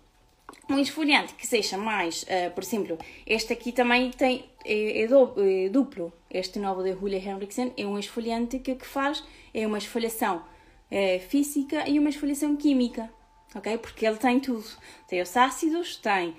Um 0.70 0.78
esfoliante 0.78 1.34
que 1.34 1.46
seja 1.46 1.76
mais, 1.76 2.22
uh, 2.22 2.50
por 2.54 2.62
exemplo, 2.62 2.98
este 3.26 3.52
aqui 3.52 3.72
também 3.72 4.10
tem, 4.10 4.44
é, 4.64 5.02
é, 5.02 5.64
é 5.64 5.68
duplo. 5.68 6.12
Este 6.30 6.58
novo 6.58 6.82
de 6.82 6.92
Julia 6.92 7.18
Henriksen 7.18 7.72
é 7.76 7.86
um 7.86 7.98
esfoliante 7.98 8.58
que 8.58 8.74
que 8.74 8.86
faz 8.86 9.24
é 9.52 9.66
uma 9.66 9.78
esfoliação 9.78 10.42
é, 10.90 11.18
física 11.18 11.88
e 11.88 11.98
uma 11.98 12.10
esfoliação 12.10 12.56
química 12.56 13.10
ok? 13.54 13.78
Porque 13.78 14.06
ele 14.06 14.16
tem 14.16 14.40
tudo. 14.40 14.68
Tem 15.06 15.20
os 15.20 15.37
ácidos, 15.37 15.96
tem 15.96 16.37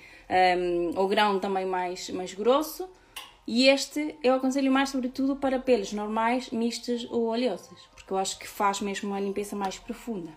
um, 0.58 1.00
o 1.00 1.08
grão 1.08 1.40
também 1.40 1.66
mais, 1.66 2.10
mais 2.10 2.34
grosso 2.34 2.90
e 3.52 3.68
este 3.68 4.16
eu 4.22 4.36
aconselho 4.36 4.72
mais 4.72 4.90
sobretudo 4.90 5.36
para 5.36 5.58
peles 5.58 5.92
normais, 5.92 6.52
mistas 6.52 7.04
ou 7.10 7.30
oleosas, 7.30 7.80
porque 7.96 8.14
eu 8.14 8.18
acho 8.20 8.38
que 8.38 8.48
faz 8.48 8.80
mesmo 8.80 9.10
uma 9.10 9.20
limpeza 9.20 9.56
mais 9.56 9.80
profunda, 9.80 10.32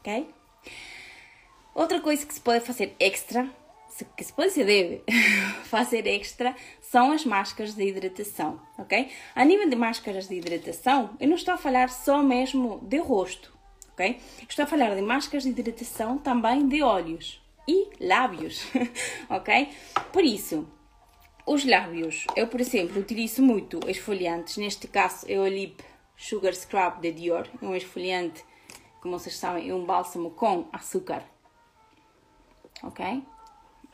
ok? 0.00 0.26
Outra 1.74 2.00
coisa 2.00 2.24
que 2.24 2.32
se 2.32 2.40
pode 2.40 2.64
fazer 2.64 2.96
extra, 2.98 3.46
que 4.16 4.24
se 4.24 4.32
pode 4.32 4.48
e 4.48 4.52
se 4.52 4.64
deve 4.64 5.02
fazer 5.68 6.06
extra, 6.06 6.56
são 6.80 7.12
as 7.12 7.22
máscaras 7.22 7.74
de 7.74 7.86
hidratação, 7.86 8.58
ok? 8.78 9.10
A 9.34 9.44
nível 9.44 9.68
de 9.68 9.76
máscaras 9.76 10.26
de 10.26 10.36
hidratação, 10.36 11.10
eu 11.20 11.28
não 11.28 11.36
estou 11.36 11.52
a 11.52 11.58
falar 11.58 11.90
só 11.90 12.22
mesmo 12.22 12.78
de 12.80 12.96
rosto, 12.96 13.57
ok? 13.98 14.20
Estou 14.48 14.64
a 14.64 14.68
falar 14.68 14.94
de 14.94 15.02
máscaras 15.02 15.42
de 15.42 15.50
hidratação 15.50 16.18
também 16.18 16.68
de 16.68 16.82
olhos 16.82 17.42
e 17.66 17.88
lábios, 18.00 18.62
ok? 19.28 19.68
Por 20.12 20.24
isso, 20.24 20.66
os 21.44 21.64
lábios, 21.64 22.24
eu 22.36 22.46
por 22.46 22.60
exemplo 22.60 23.00
utilizo 23.00 23.42
muito 23.42 23.80
esfoliantes, 23.88 24.56
neste 24.56 24.86
caso 24.86 25.26
é 25.28 25.38
o 25.38 25.48
Lip 25.48 25.82
Sugar 26.16 26.54
Scrub 26.54 27.00
de 27.00 27.10
Dior, 27.12 27.48
é 27.60 27.66
um 27.66 27.74
esfoliante, 27.74 28.44
como 29.02 29.18
vocês 29.18 29.36
sabem, 29.36 29.68
é 29.68 29.74
um 29.74 29.84
bálsamo 29.84 30.30
com 30.30 30.68
açúcar, 30.72 31.24
ok? 32.82 33.22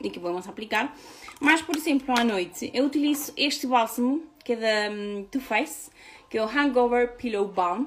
E 0.01 0.11
que 0.11 0.19
vamos 0.19 0.47
aplicar. 0.47 0.95
Mas, 1.41 1.63
por 1.63 1.77
exemplo, 1.77 2.15
à 2.19 2.25
noite, 2.25 2.71
eu 2.75 2.85
utilizo 2.85 3.33
este 3.37 3.67
bálsamo, 3.67 4.23
que 4.45 4.53
é 4.53 4.57
da 4.57 4.95
um, 4.95 5.25
Too 5.31 5.41
Faced, 5.41 5.91
que 6.29 6.37
é 6.37 6.45
o 6.45 6.49
Hangover 6.49 7.17
Pillow 7.17 7.49
Balm, 7.49 7.87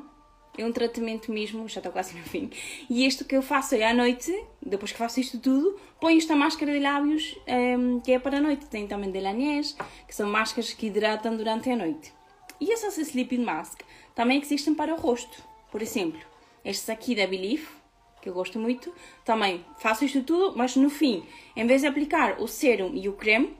é 0.57 0.65
um 0.65 0.71
tratamento 0.71 1.31
mesmo, 1.31 1.67
já 1.67 1.79
estou 1.79 1.91
quase 1.91 2.17
no 2.17 2.23
fim. 2.23 2.49
E 2.89 3.05
isto 3.05 3.23
que 3.23 3.35
eu 3.35 3.41
faço 3.41 3.75
é 3.75 3.85
à 3.85 3.93
noite, 3.93 4.33
depois 4.61 4.91
que 4.91 4.97
faço 4.97 5.19
isto 5.19 5.39
tudo, 5.39 5.79
ponho 5.99 6.17
esta 6.17 6.35
máscara 6.35 6.71
de 6.71 6.79
lábios 6.79 7.35
um, 7.47 7.51
ehm, 7.51 7.99
que 7.99 8.11
é 8.11 8.19
para 8.19 8.37
a 8.37 8.41
noite. 8.41 8.65
Tem 8.65 8.87
também 8.87 9.11
de 9.11 9.19
que 10.07 10.15
são 10.15 10.29
máscaras 10.29 10.73
que 10.73 10.87
hidratam 10.87 11.35
durante 11.37 11.69
a 11.69 11.75
noite. 11.75 12.13
E 12.59 12.71
essas 12.71 12.97
sleeping 12.97 13.43
mask 13.43 13.81
também 14.15 14.41
existem 14.41 14.73
para 14.73 14.93
o 14.93 14.97
rosto. 14.97 15.43
Por 15.71 15.81
exemplo, 15.81 16.19
estes 16.65 16.89
aqui 16.89 17.13
da 17.13 17.27
Belief, 17.27 17.69
que 18.21 18.29
eu 18.29 18.33
gosto 18.33 18.57
muito, 18.59 18.93
também 19.23 19.63
faço 19.77 20.05
isto 20.05 20.23
tudo, 20.23 20.57
mas 20.57 20.75
no 20.75 20.89
fim, 20.89 21.23
em 21.55 21.67
vez 21.67 21.81
de 21.81 21.87
aplicar 21.87 22.41
o 22.41 22.47
sérum 22.47 22.91
e 22.95 23.07
o 23.07 23.13
creme, 23.13 23.55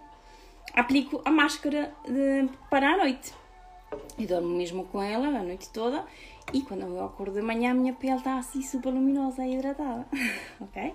aplico 0.73 1.21
a 1.23 1.31
máscara 1.31 1.93
de, 2.05 2.49
para 2.69 2.93
a 2.93 2.97
noite. 2.97 3.33
E 4.17 4.25
dormo 4.25 4.49
mesmo 4.49 4.85
com 4.85 5.01
ela 5.01 5.27
a 5.27 5.43
noite 5.43 5.69
toda 5.69 6.05
e 6.53 6.61
quando 6.61 6.81
eu 6.83 7.03
acordo 7.03 7.33
de 7.33 7.41
manhã, 7.41 7.71
a 7.71 7.73
minha 7.73 7.93
pele 7.93 8.15
está 8.15 8.37
assim 8.37 8.61
super 8.61 8.89
luminosa 8.89 9.45
e 9.45 9.55
hidratada. 9.55 10.07
ok? 10.59 10.93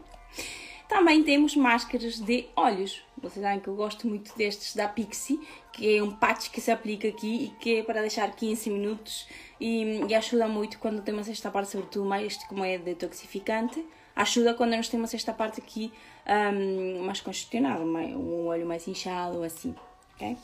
Também 0.89 1.23
temos 1.23 1.57
máscaras 1.57 2.21
de 2.21 2.47
olhos. 2.55 3.03
Vocês 3.17 3.43
sabem 3.43 3.61
que 3.61 3.69
eu 3.69 3.75
gosto 3.75 4.07
muito 4.07 4.37
destes 4.37 4.77
da 4.77 4.89
Pixie, 4.89 5.41
que 5.73 5.97
é 5.97 6.03
um 6.03 6.11
patch 6.11 6.51
que 6.51 6.61
se 6.61 6.71
aplica 6.71 7.09
aqui 7.09 7.47
e 7.47 7.49
que 7.59 7.79
é 7.79 7.83
para 7.83 8.01
deixar 8.01 8.31
15 8.31 8.69
minutos 8.69 9.27
e, 9.59 10.03
e 10.07 10.15
ajuda 10.15 10.47
muito 10.49 10.79
quando 10.79 11.03
temos 11.03 11.29
esta 11.29 11.51
parte, 11.51 11.71
sobretudo 11.71 12.05
mais 12.05 12.37
como 12.45 12.65
é 12.65 12.77
detoxificante. 12.77 13.85
Ajuda 14.15 14.53
quando 14.53 14.77
nós 14.77 14.89
temos 14.89 15.15
esta 15.15 15.33
parte 15.33 15.61
aqui 15.61 15.91
um, 16.27 17.05
mais 17.05 17.21
congestionada, 17.21 17.83
um 17.83 18.47
olho 18.47 18.67
mais 18.67 18.87
inchado, 18.87 19.43
assim. 19.43 19.75
ok? 20.15 20.37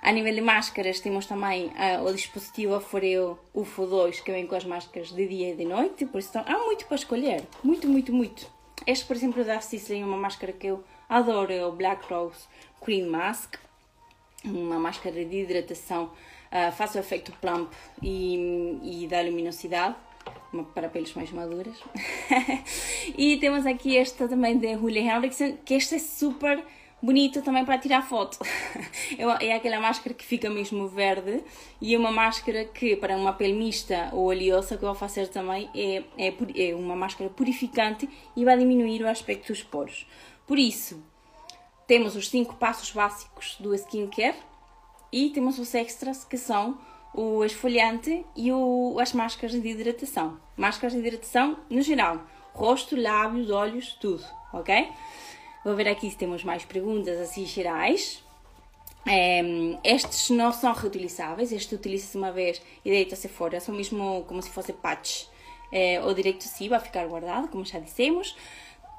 A 0.00 0.12
nível 0.12 0.32
de 0.32 0.40
máscaras, 0.40 1.00
temos 1.00 1.26
também 1.26 1.66
uh, 1.66 2.04
o 2.04 2.12
dispositivo 2.12 2.74
Aforeo 2.74 3.38
UFO 3.52 3.86
2, 3.86 4.20
que 4.20 4.30
vem 4.30 4.46
com 4.46 4.54
as 4.54 4.64
máscaras 4.64 5.08
de 5.08 5.26
dia 5.26 5.52
e 5.52 5.56
de 5.56 5.64
noite, 5.64 6.06
por 6.06 6.18
isso 6.18 6.38
há 6.38 6.58
muito 6.58 6.86
para 6.86 6.96
escolher, 6.96 7.42
muito, 7.64 7.88
muito, 7.88 8.12
muito. 8.12 8.46
Este, 8.86 9.04
por 9.04 9.16
exemplo, 9.16 9.44
da 9.44 9.60
Sisley, 9.60 10.04
uma 10.04 10.16
máscara 10.16 10.52
que 10.52 10.68
eu 10.68 10.84
adoro, 11.08 11.52
é 11.52 11.66
o 11.66 11.72
Black 11.72 12.06
Rose 12.12 12.46
Cream 12.80 13.10
Mask, 13.10 13.56
uma 14.44 14.78
máscara 14.78 15.24
de 15.24 15.36
hidratação, 15.36 16.04
uh, 16.04 16.72
faz 16.72 16.94
o 16.94 16.98
efeito 16.98 17.32
plump 17.40 17.72
e, 18.00 19.02
e 19.02 19.08
dá 19.08 19.20
luminosidade, 19.20 19.96
para 20.74 20.88
peles 20.88 21.12
mais 21.14 21.30
maduras. 21.32 21.76
e 23.18 23.36
temos 23.38 23.66
aqui 23.66 23.96
esta 23.96 24.28
também 24.28 24.58
de 24.58 24.74
Julia 24.74 25.16
Henriksen, 25.16 25.58
que 25.64 25.74
esta 25.74 25.96
é 25.96 25.98
super 25.98 26.64
bonito 27.02 27.42
também 27.42 27.64
para 27.64 27.78
tirar 27.78 28.02
foto. 28.02 28.38
é 29.40 29.54
aquela 29.54 29.80
máscara 29.80 30.14
que 30.14 30.24
fica 30.24 30.50
mesmo 30.50 30.88
verde 30.88 31.42
e 31.80 31.94
é 31.94 31.98
uma 31.98 32.10
máscara 32.10 32.64
que, 32.64 32.96
para 32.96 33.16
uma 33.16 33.32
pele 33.32 33.54
mista 33.54 34.10
ou 34.12 34.26
oleosa, 34.26 34.76
que 34.76 34.84
eu 34.84 34.88
vou 34.88 34.94
fazer 34.94 35.28
também, 35.28 35.68
é, 35.74 36.02
é, 36.16 36.70
é 36.70 36.74
uma 36.74 36.96
máscara 36.96 37.30
purificante 37.30 38.08
e 38.36 38.44
vai 38.44 38.58
diminuir 38.58 39.02
o 39.02 39.08
aspecto 39.08 39.52
dos 39.52 39.62
poros. 39.62 40.06
Por 40.46 40.58
isso, 40.58 41.02
temos 41.86 42.16
os 42.16 42.28
5 42.28 42.56
passos 42.56 42.90
básicos 42.90 43.56
do 43.60 43.74
skincare 43.74 44.36
e 45.12 45.30
temos 45.30 45.58
os 45.58 45.74
extras 45.74 46.24
que 46.24 46.36
são 46.36 46.78
o 47.14 47.44
esfoliante 47.44 48.24
e 48.36 48.52
o, 48.52 48.98
as 49.00 49.12
máscaras 49.12 49.52
de 49.52 49.68
hidratação. 49.68 50.38
Máscaras 50.56 50.92
de 50.92 50.98
hidratação 50.98 51.58
no 51.70 51.80
geral, 51.80 52.22
rosto, 52.52 52.94
lábios, 53.00 53.50
olhos, 53.50 53.92
tudo, 53.94 54.24
ok? 54.52 54.88
Vou 55.64 55.74
ver 55.74 55.88
aqui 55.88 56.10
se 56.10 56.16
temos 56.16 56.44
mais 56.44 56.64
perguntas 56.64 57.18
assim 57.20 57.44
gerais. 57.44 58.22
É, 59.06 59.40
estes 59.84 60.30
não 60.30 60.52
são 60.52 60.72
reutilizáveis, 60.72 61.52
este 61.52 61.74
utiliza-se 61.74 62.16
uma 62.16 62.30
vez 62.30 62.60
e 62.84 62.90
deita-se 62.90 63.28
fora, 63.28 63.58
são 63.58 63.74
mesmo 63.74 64.24
como 64.26 64.42
se 64.42 64.50
fosse 64.50 64.72
patch 64.72 65.26
é, 65.72 66.00
ou 66.02 66.12
direito 66.14 66.44
sim, 66.44 66.68
vai 66.68 66.80
ficar 66.80 67.06
guardado, 67.06 67.48
como 67.48 67.64
já 67.64 67.78
dissemos. 67.78 68.36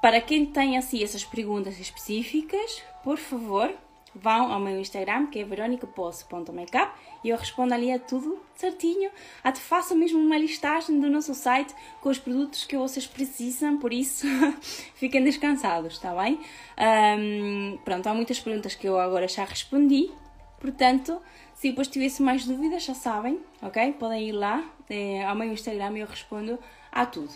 Para 0.00 0.20
quem 0.20 0.46
tem 0.46 0.78
assim 0.78 1.02
essas 1.02 1.24
perguntas 1.24 1.78
específicas, 1.78 2.82
por 3.04 3.18
favor, 3.18 3.72
vão 4.14 4.52
ao 4.52 4.58
meu 4.58 4.78
Instagram, 4.78 5.26
que 5.26 5.38
é 5.38 5.44
veronicapoço.makeup, 5.44 6.92
e 7.22 7.28
eu 7.28 7.36
respondo 7.36 7.74
ali 7.74 7.92
a 7.92 7.98
tudo 7.98 8.40
certinho. 8.54 9.10
Até 9.42 9.60
faço 9.60 9.94
mesmo 9.94 10.18
uma 10.18 10.38
listagem 10.38 10.98
do 10.98 11.08
nosso 11.08 11.34
site 11.34 11.74
com 12.00 12.08
os 12.08 12.18
produtos 12.18 12.64
que 12.64 12.76
vocês 12.76 13.06
precisam, 13.06 13.78
por 13.78 13.92
isso 13.92 14.26
fiquem 14.94 15.22
descansados, 15.22 15.94
está 15.94 16.14
bem? 16.14 16.40
Um, 16.78 17.78
pronto, 17.84 18.06
há 18.06 18.14
muitas 18.14 18.40
perguntas 18.40 18.74
que 18.74 18.88
eu 18.88 18.98
agora 18.98 19.28
já 19.28 19.44
respondi, 19.44 20.10
portanto, 20.58 21.20
se 21.54 21.68
depois 21.68 21.88
tivesse 21.88 22.22
mais 22.22 22.44
dúvidas, 22.44 22.84
já 22.84 22.94
sabem, 22.94 23.38
ok? 23.62 23.92
Podem 23.92 24.28
ir 24.28 24.32
lá 24.32 24.64
é, 24.88 25.24
ao 25.24 25.36
meu 25.36 25.52
Instagram 25.52 25.98
e 25.98 26.00
eu 26.00 26.06
respondo 26.06 26.58
a 26.90 27.06
tudo. 27.06 27.32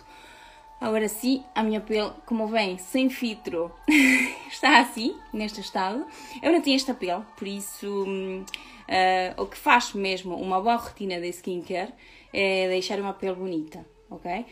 Agora 0.84 1.08
sim, 1.08 1.42
a 1.54 1.62
minha 1.62 1.80
pele, 1.80 2.12
como 2.26 2.46
vem, 2.46 2.76
sem 2.76 3.08
filtro, 3.08 3.72
está 4.52 4.80
assim, 4.80 5.16
neste 5.32 5.62
estado. 5.62 6.04
Eu 6.42 6.52
não 6.52 6.60
tinha 6.60 6.76
esta 6.76 6.92
pele, 6.92 7.22
por 7.38 7.48
isso 7.48 8.04
uh, 8.04 9.42
o 9.42 9.46
que 9.46 9.56
faz 9.56 9.94
mesmo 9.94 10.36
uma 10.36 10.60
boa 10.60 10.76
rotina 10.76 11.18
de 11.18 11.28
skincare 11.30 11.90
é 12.34 12.68
deixar 12.68 13.00
uma 13.00 13.14
pele 13.14 13.34
bonita, 13.34 13.82
ok? 14.10 14.44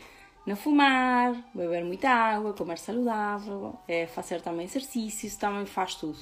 Não 0.43 0.55
fumar, 0.55 1.35
beber 1.53 1.85
muita 1.85 2.09
água, 2.09 2.51
comer 2.53 2.79
saudável, 2.79 3.77
é 3.87 4.07
fazer 4.07 4.41
também 4.41 4.65
exercícios, 4.65 5.35
também 5.35 5.67
faz 5.67 5.93
tudo. 5.93 6.17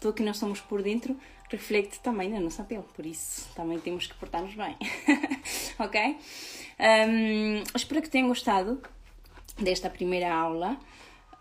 Tudo 0.00 0.14
que 0.14 0.22
nós 0.22 0.36
somos 0.36 0.60
por 0.60 0.80
dentro 0.80 1.16
reflete 1.50 1.98
também 1.98 2.28
na 2.28 2.38
nossa 2.38 2.62
pele, 2.62 2.84
por 2.94 3.04
isso 3.04 3.52
também 3.56 3.80
temos 3.80 4.06
que 4.06 4.14
portar-nos 4.14 4.54
bem, 4.54 4.76
ok? 5.76 6.18
Um, 6.78 7.64
espero 7.74 8.00
que 8.00 8.10
tenham 8.10 8.28
gostado 8.28 8.80
desta 9.58 9.90
primeira 9.90 10.32
aula. 10.32 10.76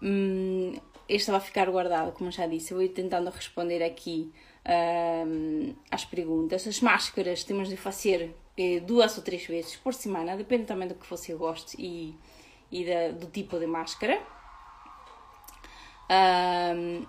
Hum, 0.02 0.74
este 1.08 1.32
vai 1.32 1.40
ficar 1.40 1.70
guardado, 1.70 2.12
como 2.14 2.32
já 2.32 2.48
disse. 2.48 2.72
Eu 2.72 2.78
vou 2.78 2.86
ir 2.86 2.90
tentando 2.90 3.30
responder 3.30 3.84
aqui 3.84 4.32
hum, 5.28 5.74
às 5.92 6.06
perguntas. 6.06 6.68
As 6.68 6.82
máscaras 6.82 7.44
temos 7.44 7.70
de 7.70 7.78
fazer 7.78 8.36
eh, 8.58 8.80
duas 8.80 9.18
ou 9.18 9.24
três 9.24 9.46
vezes 9.46 9.76
por 9.76 9.94
semana, 9.94 10.38
depende 10.38 10.66
também 10.66 10.88
do 10.88 10.96
que 10.96 11.10
você 11.10 11.34
goste 11.34 11.76
e, 11.78 12.16
e 12.72 12.86
da, 12.86 13.10
do 13.12 13.28
tipo 13.28 13.60
de 13.60 13.68
máscara. 13.68 14.20
Um, 16.10 17.06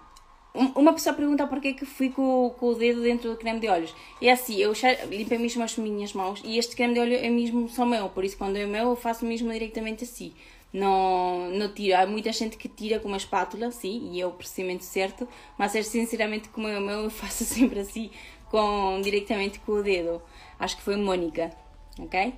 uma 0.74 0.92
pessoa 0.94 1.14
pergunta 1.14 1.46
porquê 1.46 1.74
que 1.74 1.84
fui 1.84 2.08
com, 2.08 2.50
com, 2.58 2.68
o 2.68 2.74
dedo 2.74 3.02
dentro 3.02 3.30
do 3.30 3.36
creme 3.36 3.60
de 3.60 3.68
olhos. 3.68 3.94
É 4.20 4.30
assim, 4.30 4.56
eu 4.56 4.72
limpei 5.08 5.38
mesmo 5.38 5.62
as 5.62 5.76
minhas 5.76 6.14
mãos 6.14 6.40
e 6.44 6.58
este 6.58 6.74
creme 6.74 6.94
de 6.94 7.00
olho 7.00 7.14
é 7.14 7.28
mesmo 7.28 7.68
só 7.68 7.84
meu, 7.84 8.08
por 8.08 8.24
isso 8.24 8.38
quando 8.38 8.56
é 8.56 8.66
meu 8.66 8.90
eu 8.90 8.96
faço 8.96 9.24
mesmo 9.26 9.52
diretamente 9.52 10.04
assim 10.04 10.32
não, 10.76 11.48
não 11.50 11.72
tiro. 11.72 11.96
Há 11.96 12.06
muita 12.06 12.30
gente 12.32 12.56
que 12.56 12.68
tira 12.68 13.00
com 13.00 13.08
uma 13.08 13.16
espátula, 13.16 13.70
sim, 13.70 14.10
e 14.12 14.20
é 14.20 14.26
o 14.26 14.30
procedimento 14.30 14.84
certo, 14.84 15.26
mas 15.56 15.74
é 15.74 15.82
sinceramente 15.82 16.50
como 16.50 16.68
meu, 16.68 17.04
eu 17.04 17.10
faço 17.10 17.44
sempre 17.48 17.80
assim, 17.80 18.10
com, 18.50 19.00
diretamente 19.02 19.58
com 19.60 19.72
o 19.72 19.82
dedo. 19.82 20.22
Acho 20.58 20.76
que 20.76 20.82
foi 20.82 20.96
Mônica, 20.96 21.50
ok? 21.98 22.34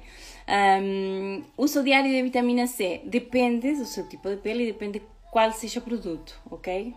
Um, 0.48 1.42
uso 1.56 1.82
diário 1.82 2.10
de 2.10 2.22
vitamina 2.22 2.66
C 2.66 3.02
depende 3.04 3.74
do 3.74 3.84
seu 3.84 4.08
tipo 4.08 4.28
de 4.30 4.36
pele 4.36 4.64
e 4.64 4.72
depende 4.72 5.02
qual 5.30 5.52
seja 5.52 5.80
o 5.80 5.82
produto, 5.82 6.40
ok? 6.50 6.94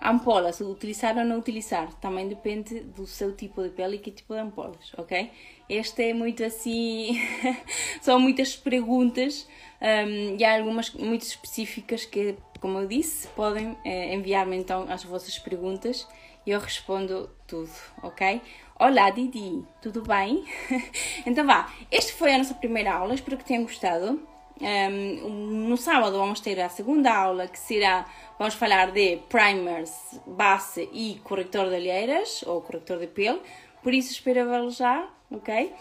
Ampolas, 0.00 0.60
utilizar 0.60 1.16
ou 1.16 1.24
não 1.24 1.38
utilizar, 1.38 1.92
também 1.94 2.28
depende 2.28 2.80
do 2.80 3.06
seu 3.06 3.34
tipo 3.34 3.62
de 3.62 3.70
pele 3.70 3.96
e 3.96 3.98
que 3.98 4.10
tipo 4.10 4.34
de 4.34 4.40
ampolas, 4.40 4.92
ok? 4.96 5.30
Este 5.68 6.10
é 6.10 6.14
muito 6.14 6.44
assim, 6.44 7.18
são 8.02 8.20
muitas 8.20 8.54
perguntas 8.54 9.48
um, 9.80 10.36
e 10.36 10.44
há 10.44 10.56
algumas 10.56 10.92
muito 10.92 11.22
específicas 11.22 12.04
que, 12.04 12.36
como 12.60 12.78
eu 12.78 12.86
disse, 12.86 13.28
podem 13.28 13.76
eh, 13.84 14.14
enviar-me 14.14 14.56
então 14.56 14.86
as 14.90 15.04
vossas 15.04 15.38
perguntas 15.38 16.06
e 16.46 16.50
eu 16.50 16.60
respondo 16.60 17.30
tudo, 17.46 17.70
ok? 18.02 18.42
Olá 18.78 19.08
Didi, 19.08 19.64
tudo 19.80 20.02
bem? 20.02 20.44
então 21.24 21.46
vá, 21.46 21.72
esta 21.90 22.12
foi 22.12 22.34
a 22.34 22.38
nossa 22.38 22.54
primeira 22.54 22.92
aula, 22.92 23.14
espero 23.14 23.38
que 23.38 23.44
tenham 23.44 23.62
gostado. 23.62 24.20
Um, 24.60 25.66
no 25.68 25.76
sábado 25.76 26.16
vamos 26.16 26.40
ter 26.40 26.60
a 26.60 26.68
segunda 26.68 27.12
aula 27.12 27.48
que 27.48 27.58
será, 27.58 28.06
vamos 28.38 28.54
falar 28.54 28.92
de 28.92 29.16
primers, 29.28 30.20
base 30.26 30.88
e 30.92 31.20
corretor 31.24 31.68
de 31.68 31.74
olheiras 31.74 32.44
ou 32.46 32.60
corretor 32.60 32.98
de 32.98 33.08
pele, 33.08 33.40
por 33.84 33.94
isso 33.94 34.10
espero 34.10 34.48
vê-lo 34.48 34.70
já, 34.70 35.08
ok? 35.30 35.72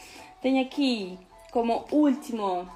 Tenho 0.41 0.61
aqui 0.61 1.17
como 1.51 1.85
último 1.89 2.67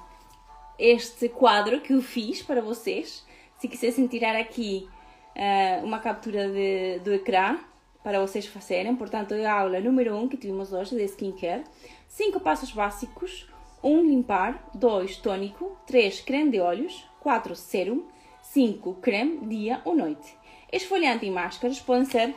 este 0.78 1.28
quadro 1.28 1.80
que 1.80 1.92
eu 1.92 2.00
fiz 2.00 2.42
para 2.42 2.62
vocês. 2.62 3.26
Se 3.58 3.68
quisessem 3.68 4.06
tirar 4.06 4.34
aqui 4.34 4.88
uh, 5.36 5.84
uma 5.84 5.98
captura 5.98 6.48
de, 6.48 7.00
do 7.00 7.12
ecrã 7.12 7.58
para 8.02 8.20
vocês 8.20 8.46
fazerem. 8.46 8.96
Portanto, 8.96 9.34
é 9.34 9.44
a 9.44 9.60
aula 9.60 9.80
número 9.80 10.14
1 10.14 10.22
um 10.22 10.28
que 10.28 10.38
tivemos 10.38 10.72
hoje 10.72 10.96
de 10.96 11.04
skincare. 11.04 11.64
5 12.08 12.40
passos 12.40 12.72
básicos. 12.72 13.46
1. 13.82 13.90
Um, 13.90 14.08
limpar. 14.08 14.70
2. 14.74 15.18
Tônico. 15.18 15.76
3. 15.86 16.22
Creme 16.22 16.52
de 16.52 16.60
olhos. 16.60 17.04
4. 17.20 17.54
Sérum. 17.54 18.06
5. 18.40 18.94
Creme 18.94 19.46
dia 19.46 19.82
ou 19.84 19.94
noite. 19.94 20.34
Esfoliante 20.72 21.26
e 21.26 21.30
máscaras 21.30 21.80
podem 21.80 22.06
ser 22.06 22.34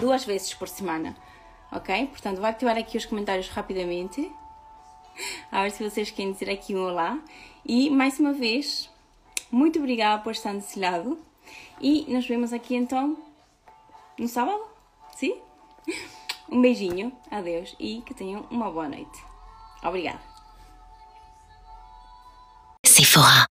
duas 0.00 0.24
vezes 0.24 0.52
por 0.54 0.66
semana. 0.68 1.14
Ok? 1.72 2.06
Portanto, 2.08 2.38
vou 2.38 2.46
ativar 2.46 2.76
aqui 2.76 2.96
os 2.96 3.06
comentários 3.06 3.48
rapidamente. 3.48 4.30
A 5.50 5.62
ver 5.62 5.70
se 5.70 5.88
vocês 5.88 6.10
querem 6.10 6.32
dizer 6.32 6.50
aqui 6.50 6.74
um 6.74 6.84
olá. 6.84 7.18
E 7.64 7.90
mais 7.90 8.18
uma 8.18 8.32
vez, 8.32 8.90
muito 9.50 9.78
obrigada 9.78 10.22
por 10.22 10.32
estar 10.32 10.52
desse 10.52 10.78
lado. 10.78 11.18
E 11.80 12.04
nos 12.12 12.26
vemos 12.26 12.52
aqui 12.52 12.74
então 12.74 13.16
no 14.18 14.28
sábado. 14.28 14.62
Sim? 15.14 15.36
Um 16.50 16.60
beijinho, 16.60 17.12
adeus 17.30 17.76
e 17.78 18.02
que 18.02 18.14
tenham 18.14 18.46
uma 18.50 18.70
boa 18.70 18.88
noite. 18.88 19.24
Obrigada. 19.82 20.20
Sephora. 22.84 23.46